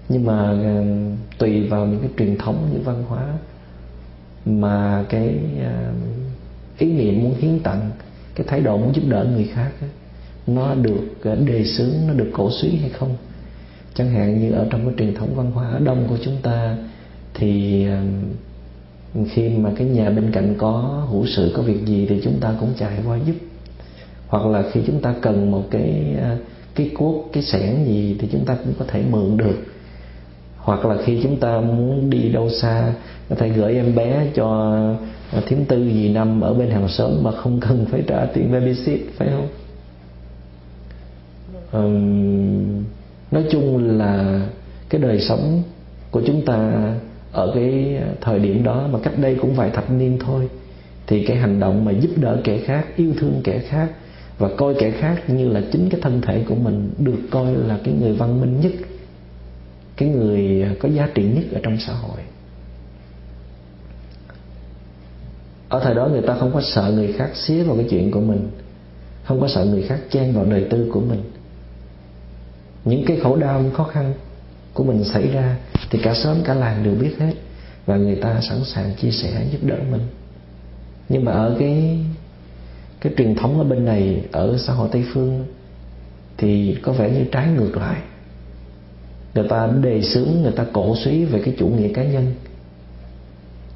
[0.09, 3.39] Nhưng mà uh, tùy vào những cái truyền thống những văn hóa
[4.47, 7.91] mà cái uh, ý niệm muốn hiến tặng
[8.35, 9.91] cái thái độ muốn giúp đỡ người khác ấy,
[10.47, 13.17] nó được đề xướng nó được cổ suý hay không?
[13.95, 16.77] Chẳng hạn như ở trong cái truyền thống văn hóa ở đông của chúng ta
[17.35, 17.87] thì
[19.31, 22.55] khi mà cái nhà bên cạnh có hữu sự có việc gì thì chúng ta
[22.61, 23.35] cũng chạy qua giúp.
[24.29, 26.37] Hoặc là khi chúng ta cần một cái à,
[26.75, 29.57] cái cuốc cái xẻng gì thì chúng ta cũng có thể mượn được.
[30.57, 32.93] Hoặc là khi chúng ta muốn đi đâu xa
[33.29, 34.77] có thể gửi em bé cho
[35.33, 38.53] à, thím tư gì năm ở bên hàng xóm mà không cần phải trả tiền
[38.53, 39.49] babysit phải không?
[41.73, 42.85] Um,
[43.31, 44.41] nói chung là
[44.89, 45.63] cái đời sống
[46.11, 46.93] của chúng ta
[47.35, 50.49] ở cái thời điểm đó mà cách đây cũng vài thập niên thôi,
[51.07, 53.91] thì cái hành động mà giúp đỡ kẻ khác, yêu thương kẻ khác
[54.39, 57.79] và coi kẻ khác như là chính cái thân thể của mình được coi là
[57.85, 58.73] cái người văn minh nhất,
[59.97, 62.19] cái người có giá trị nhất ở trong xã hội.
[65.69, 68.21] Ở thời đó người ta không có sợ người khác xía vào cái chuyện của
[68.21, 68.51] mình,
[69.25, 71.23] không có sợ người khác chen vào đời tư của mình.
[72.85, 74.15] Những cái khổ đau những khó khăn
[74.75, 75.57] của mình xảy ra,
[75.91, 77.35] thì cả xóm, cả làng đều biết hết.
[77.87, 80.03] Và người ta sẵn sàng chia sẻ, giúp đỡ mình.
[81.09, 81.99] Nhưng mà ở cái
[83.01, 85.45] cái truyền thống ở bên này, ở xã hội tây phương,
[86.37, 88.01] thì có vẻ như trái ngược lại.
[89.35, 92.35] Người ta đề xướng, người ta cổ suý về cái chủ nghĩa cá nhân.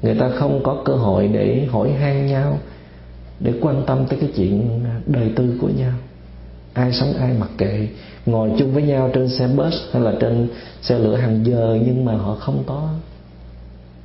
[0.01, 2.59] Người ta không có cơ hội để hỏi han nhau,
[3.39, 5.93] để quan tâm tới cái chuyện đời tư của nhau
[6.79, 7.87] ai sống ai mặc kệ.
[8.25, 10.47] Ngồi chung với nhau trên xe bus hay là trên
[10.81, 12.89] xe lửa hàng giờ nhưng mà họ không có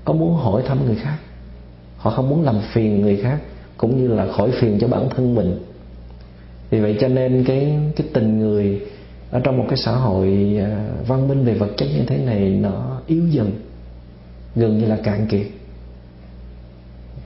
[0.05, 1.16] có muốn hỏi thăm người khác.
[1.97, 3.39] Họ không muốn làm phiền người khác
[3.77, 5.59] cũng như là khỏi phiền cho bản thân mình.
[6.70, 8.81] Vì vậy cho nên cái cái tình người
[9.31, 12.41] ở trong một cái xã hội à, văn minh về vật chất như thế này
[12.41, 13.51] nó yếu dần,
[14.57, 15.47] gần như là cạn kiệt.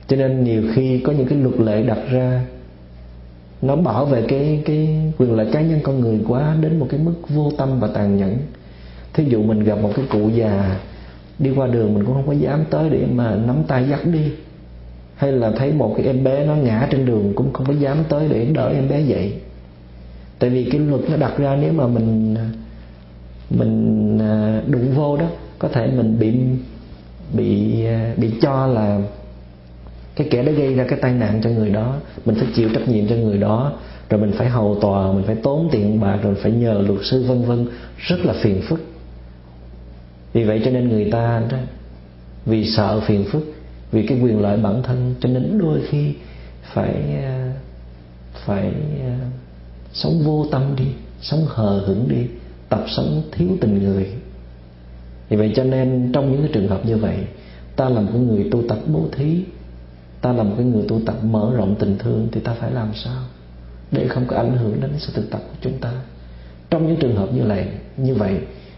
[0.07, 2.45] Cho nên nhiều khi có những cái luật lệ đặt ra
[3.61, 6.99] nó bảo vệ cái cái quyền lợi cá nhân con người quá đến một cái
[6.99, 8.37] mức vô tâm và tàn nhẫn.
[9.13, 10.79] Thí dụ mình gặp một cái cụ già
[11.39, 14.31] đi qua đường mình cũng không có dám tới để mà nắm tay dắt đi.
[15.15, 17.97] Hay là thấy một cái em bé nó ngã trên đường cũng không có dám
[18.09, 19.33] tới để đỡ em bé dậy.
[20.39, 22.35] Tại vì cái luật nó đặt ra nếu mà mình
[23.49, 25.25] mình à, đụng vô đó,
[25.59, 26.33] có thể mình bị
[27.33, 29.01] bị à, bị cho là
[30.19, 31.95] cái kẻ đã gây ra cái tai nạn cho người đó,
[32.25, 33.73] mình phải chịu trách nhiệm cho người đó.
[34.09, 37.23] Rồi mình phải hầu tòa, mình phải tốn tiền bạc rồi phải nhờ luật sư
[37.27, 37.67] vân vân.
[37.97, 38.79] Rất là phiền phức.
[40.33, 41.57] Vì vậy cho nên người ta đó,
[42.45, 43.53] vì sợ phiền phức,
[43.91, 46.13] vì cái quyền lợi bản thân, cho nên đôi khi
[46.73, 46.93] phải
[47.23, 47.53] à,
[48.45, 49.17] phải à,
[49.93, 50.87] sống vô tâm đi,
[51.21, 52.27] sống hờ hững đi,
[52.69, 54.07] tập sống thiếu tình người.
[55.29, 57.17] Vì vậy cho nên trong những cái trường hợp như vậy,
[57.75, 59.43] ta là một người tu tập bố thí
[60.21, 62.89] ta là một cái người tu tập mở rộng tình thương thì ta phải làm
[62.93, 63.23] sao?
[63.91, 65.91] Để không có ảnh hưởng đến sự thực tập của chúng ta.
[66.69, 67.67] Trong những trường hợp như này
[67.97, 68.37] như vậy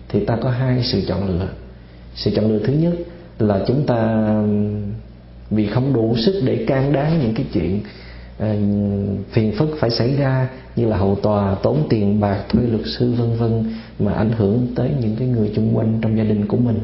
[0.09, 1.47] thì ta có hai sự chọn lựa.
[2.15, 2.93] Sự chọn lựa thứ nhất
[3.39, 4.31] là chúng ta
[5.51, 7.79] vì không đủ sức để can đáng những cái chuyện
[8.37, 8.47] uh,
[9.31, 13.13] phiền phức phải xảy ra như là hậu tòa tốn tiền bạc thuê luật sư
[13.13, 13.63] vân vân
[13.99, 16.79] mà ảnh hưởng tới những cái người chung quanh trong gia đình của mình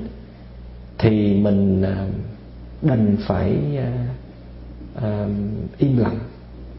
[0.97, 1.87] thì mình uh,
[2.81, 3.85] đành phải ờ,
[4.97, 5.03] uh,
[5.77, 6.19] im lặng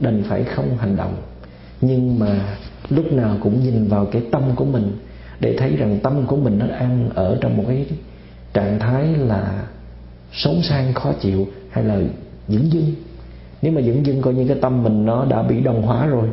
[0.00, 1.16] đành phải không hành động.
[1.80, 2.56] Nhưng mà
[2.88, 4.92] lúc nào cũng nhìn vào cái tâm của mình
[5.40, 7.86] để thấy rằng tâm của mình nó đang ở trong một cái
[8.52, 9.66] trạng thái là
[10.32, 12.00] sống sang khó chịu hay là
[12.48, 12.94] dưỡng dưng.
[13.62, 16.28] Nếu mà dưỡng dưng coi như cái tâm mình nó đã bị đồng hóa rồi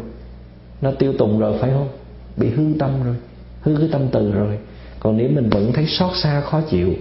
[0.82, 1.90] nó tiêu tùng rồi phải không?
[2.38, 3.16] Bị hư tâm rồi
[3.62, 4.58] hư cái tâm từ rồi.
[5.00, 6.94] Còn nếu mình vẫn thấy xót xa khó chịu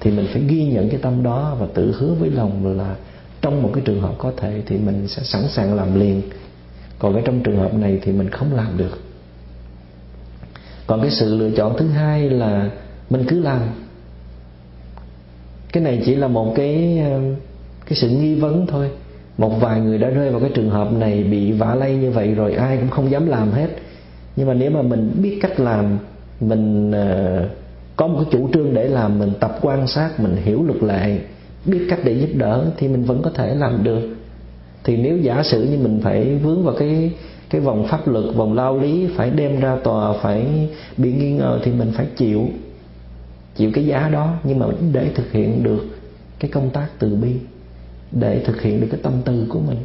[0.00, 2.94] thì mình phải ghi nhận cái tâm đó và tự hứa với lòng là
[3.42, 6.22] trong một cái trường hợp có thể thì mình sẽ sẵn sàng làm liền.
[6.98, 8.98] Còn cái trong trường hợp này thì mình không làm được.
[10.86, 12.70] Còn cái sự lựa chọn thứ hai là
[13.10, 13.60] mình cứ làm.
[15.72, 17.20] Cái này chỉ là một cái ờ,
[17.86, 18.90] cái sự nghi vấn thôi.
[19.38, 22.34] Một vài người đã rơi vào cái trường hợp này bị vạ lây như vậy
[22.34, 23.68] rồi, ai cũng không dám làm hết.
[24.36, 25.98] Nhưng mà nếu mà mình biết cách làm,
[26.40, 27.48] mình ờ,
[27.96, 31.18] có một cái chủ trương để làm, mình tập quan sát, mình hiểu luật lệ
[31.66, 34.16] biết cách để giúp đỡ thì mình vẫn có thể làm được.
[34.84, 37.12] Thì nếu giả sử như mình phải vướng vào cái
[37.50, 41.60] cái vòng pháp luật, vòng lao lý, phải đem ra tòa, phải bị nghi ngờ
[41.64, 42.48] thì mình phải chịu
[43.56, 44.34] chịu cái giá đó.
[44.44, 45.86] Nhưng mà để thực hiện được
[46.38, 47.32] cái công tác từ bi,
[48.12, 49.78] để thực hiện được cái tâm tư của mình.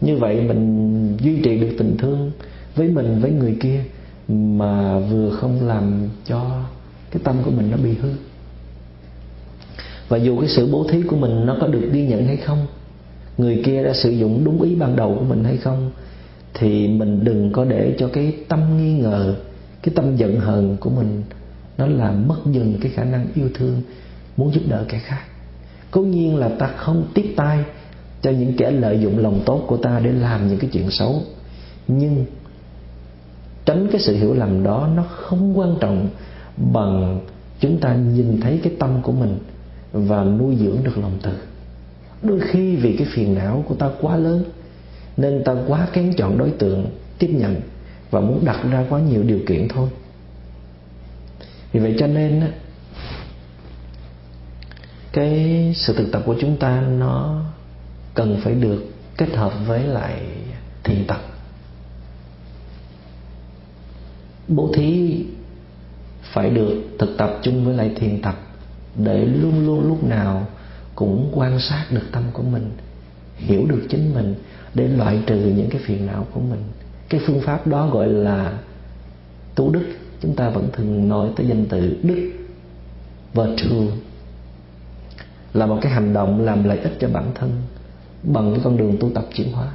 [0.00, 2.30] Như vậy mình duy trì được tình thương
[2.74, 3.80] với mình, với người kia
[4.28, 6.62] mà vừa không làm cho
[7.10, 8.08] cái tâm của mình nó bị hư
[10.08, 12.66] và dù cái sự bố thí của mình nó có được ghi nhận hay không,
[13.38, 15.90] người kia đã sử dụng đúng ý ban đầu của mình hay không,
[16.54, 19.34] thì mình đừng có để cho cái tâm nghi ngờ,
[19.82, 21.22] cái tâm giận hờn của mình
[21.78, 23.82] nó làm mất dần cái khả năng yêu thương
[24.36, 25.22] muốn giúp đỡ kẻ khác.
[25.90, 27.58] Cố nhiên là ta không tiếp tay
[28.22, 31.22] cho những kẻ lợi dụng lòng tốt của ta để làm những cái chuyện xấu.
[31.88, 32.24] Nhưng
[33.64, 36.08] tránh cái sự hiểu lầm đó nó không quan trọng
[36.72, 37.20] bằng
[37.60, 39.38] chúng ta nhìn thấy cái tâm của mình
[39.92, 41.32] và nuôi dưỡng được lòng từ.
[42.22, 44.44] Đôi khi vì cái phiền não của ta quá lớn,
[45.16, 46.86] nên ta quá kén chọn đối tượng
[47.18, 47.60] tiếp nhận
[48.10, 49.88] và muốn đặt ra quá nhiều điều kiện thôi.
[51.72, 52.52] Vì vậy cho nên
[55.12, 57.44] cái sự thực tập của chúng ta nó
[58.14, 58.84] cần phải được
[59.16, 60.20] kết hợp với lại
[60.84, 61.20] thiền tập.
[64.48, 65.24] Bố thí
[66.22, 68.47] phải được thực tập chung với lại thiền tập
[69.04, 70.46] để luôn luôn lúc nào
[70.94, 72.70] cũng quan sát được tâm của mình,
[73.36, 74.34] hiểu được chính mình
[74.74, 76.62] để loại trừ những cái phiền não của mình.
[77.08, 78.58] Cái phương pháp đó gọi là
[79.54, 79.84] tu đức.
[80.22, 82.32] Chúng ta vẫn thường nói tới danh từ đức
[83.34, 83.96] virtue,
[85.54, 87.50] là một cái hành động làm lợi ích cho bản thân
[88.22, 89.72] bằng cái con đường tu tập chuyển hóa.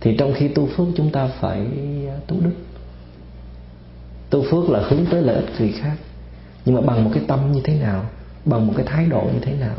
[0.00, 1.66] Thì trong khi tu phước, chúng ta phải
[2.26, 2.52] tu đức.
[4.30, 5.96] Tu phước là hướng tới lợi ích người khác
[6.64, 8.04] nhưng mà bằng một cái tâm như thế nào?
[8.44, 9.76] Bằng một cái thái độ như thế nào?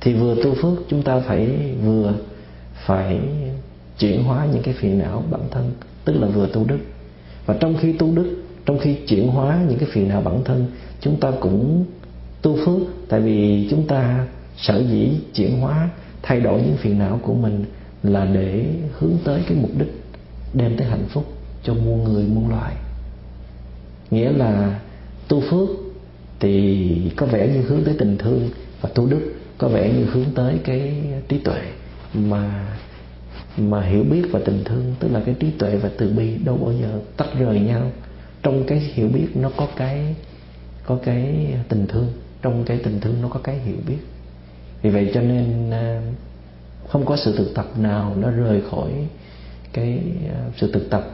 [0.00, 2.14] Thì vừa tu phước, chúng ta phải vừa
[2.86, 3.20] phải
[3.98, 5.72] chuyển hóa những cái phiền não bản thân,
[6.04, 6.78] tức là vừa tu đức.
[7.46, 10.66] Và trong khi tu đức, trong khi chuyển hóa những cái phiền não bản thân,
[11.00, 11.84] chúng ta cũng
[12.42, 12.88] tu phước.
[13.08, 15.88] Tại vì chúng ta sở dĩ chuyển hóa,
[16.22, 17.64] thay đổi những phiền não của mình
[18.02, 18.66] là để
[18.98, 20.02] hướng tới cái mục đích
[20.54, 21.24] đem tới hạnh phúc
[21.62, 22.74] cho muôn người, muôn loài
[24.10, 24.80] nghĩa là
[25.28, 25.68] tu phước
[26.40, 28.50] thì có vẻ như hướng tới tình thương
[28.80, 31.60] và tu đức, có vẻ như hướng tới cái trí tuệ
[32.14, 32.66] mà
[33.56, 36.56] mà hiểu biết và tình thương, tức là cái trí tuệ và từ bi đâu
[36.56, 37.90] bao giờ tách rời nhau.
[38.42, 40.14] Trong cái hiểu biết nó có cái
[40.84, 43.98] có cái tình thương, trong cái tình thương nó có cái hiểu biết.
[44.82, 46.02] Vì vậy cho nên à,
[46.88, 48.90] không có sự thực tập nào nó rời khỏi
[49.72, 50.00] cái
[50.34, 51.10] à, sự thực tập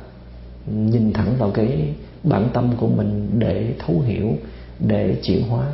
[0.66, 1.94] nhìn thẳng vào cái
[2.26, 4.32] bản tâm của mình để thấu hiểu,
[4.80, 5.66] để chuyển hóa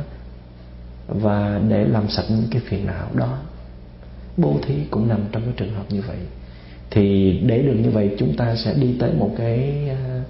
[1.07, 3.37] và để làm sạch những cái phiền não đó.
[4.37, 6.17] Bố thí cũng nằm trong cái trường hợp như vậy.
[6.91, 10.23] Thì để được như vậy, chúng ta sẽ đi tới một cái à,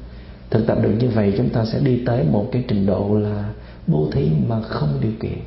[0.50, 3.50] thực tập được như vậy, chúng ta sẽ đi tới một cái trình độ là
[3.88, 5.38] bố thí mà không điều kiện.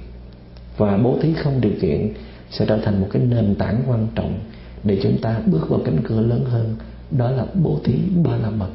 [0.77, 2.13] Và bố thí không điều kiện
[2.51, 4.39] sẽ trở thành một cái nền tảng quan trọng
[4.85, 6.77] để chúng ta bước vào cánh cửa lớn hơn,
[7.11, 8.71] đó là bố thí ba la mật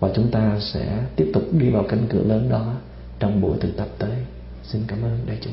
[0.00, 2.74] và chúng ta sẽ tiếp tục đi vào cánh cửa lớn đó
[3.18, 4.16] trong buổi thực tập tới.
[4.62, 5.52] Xin cảm ơn đại chúng.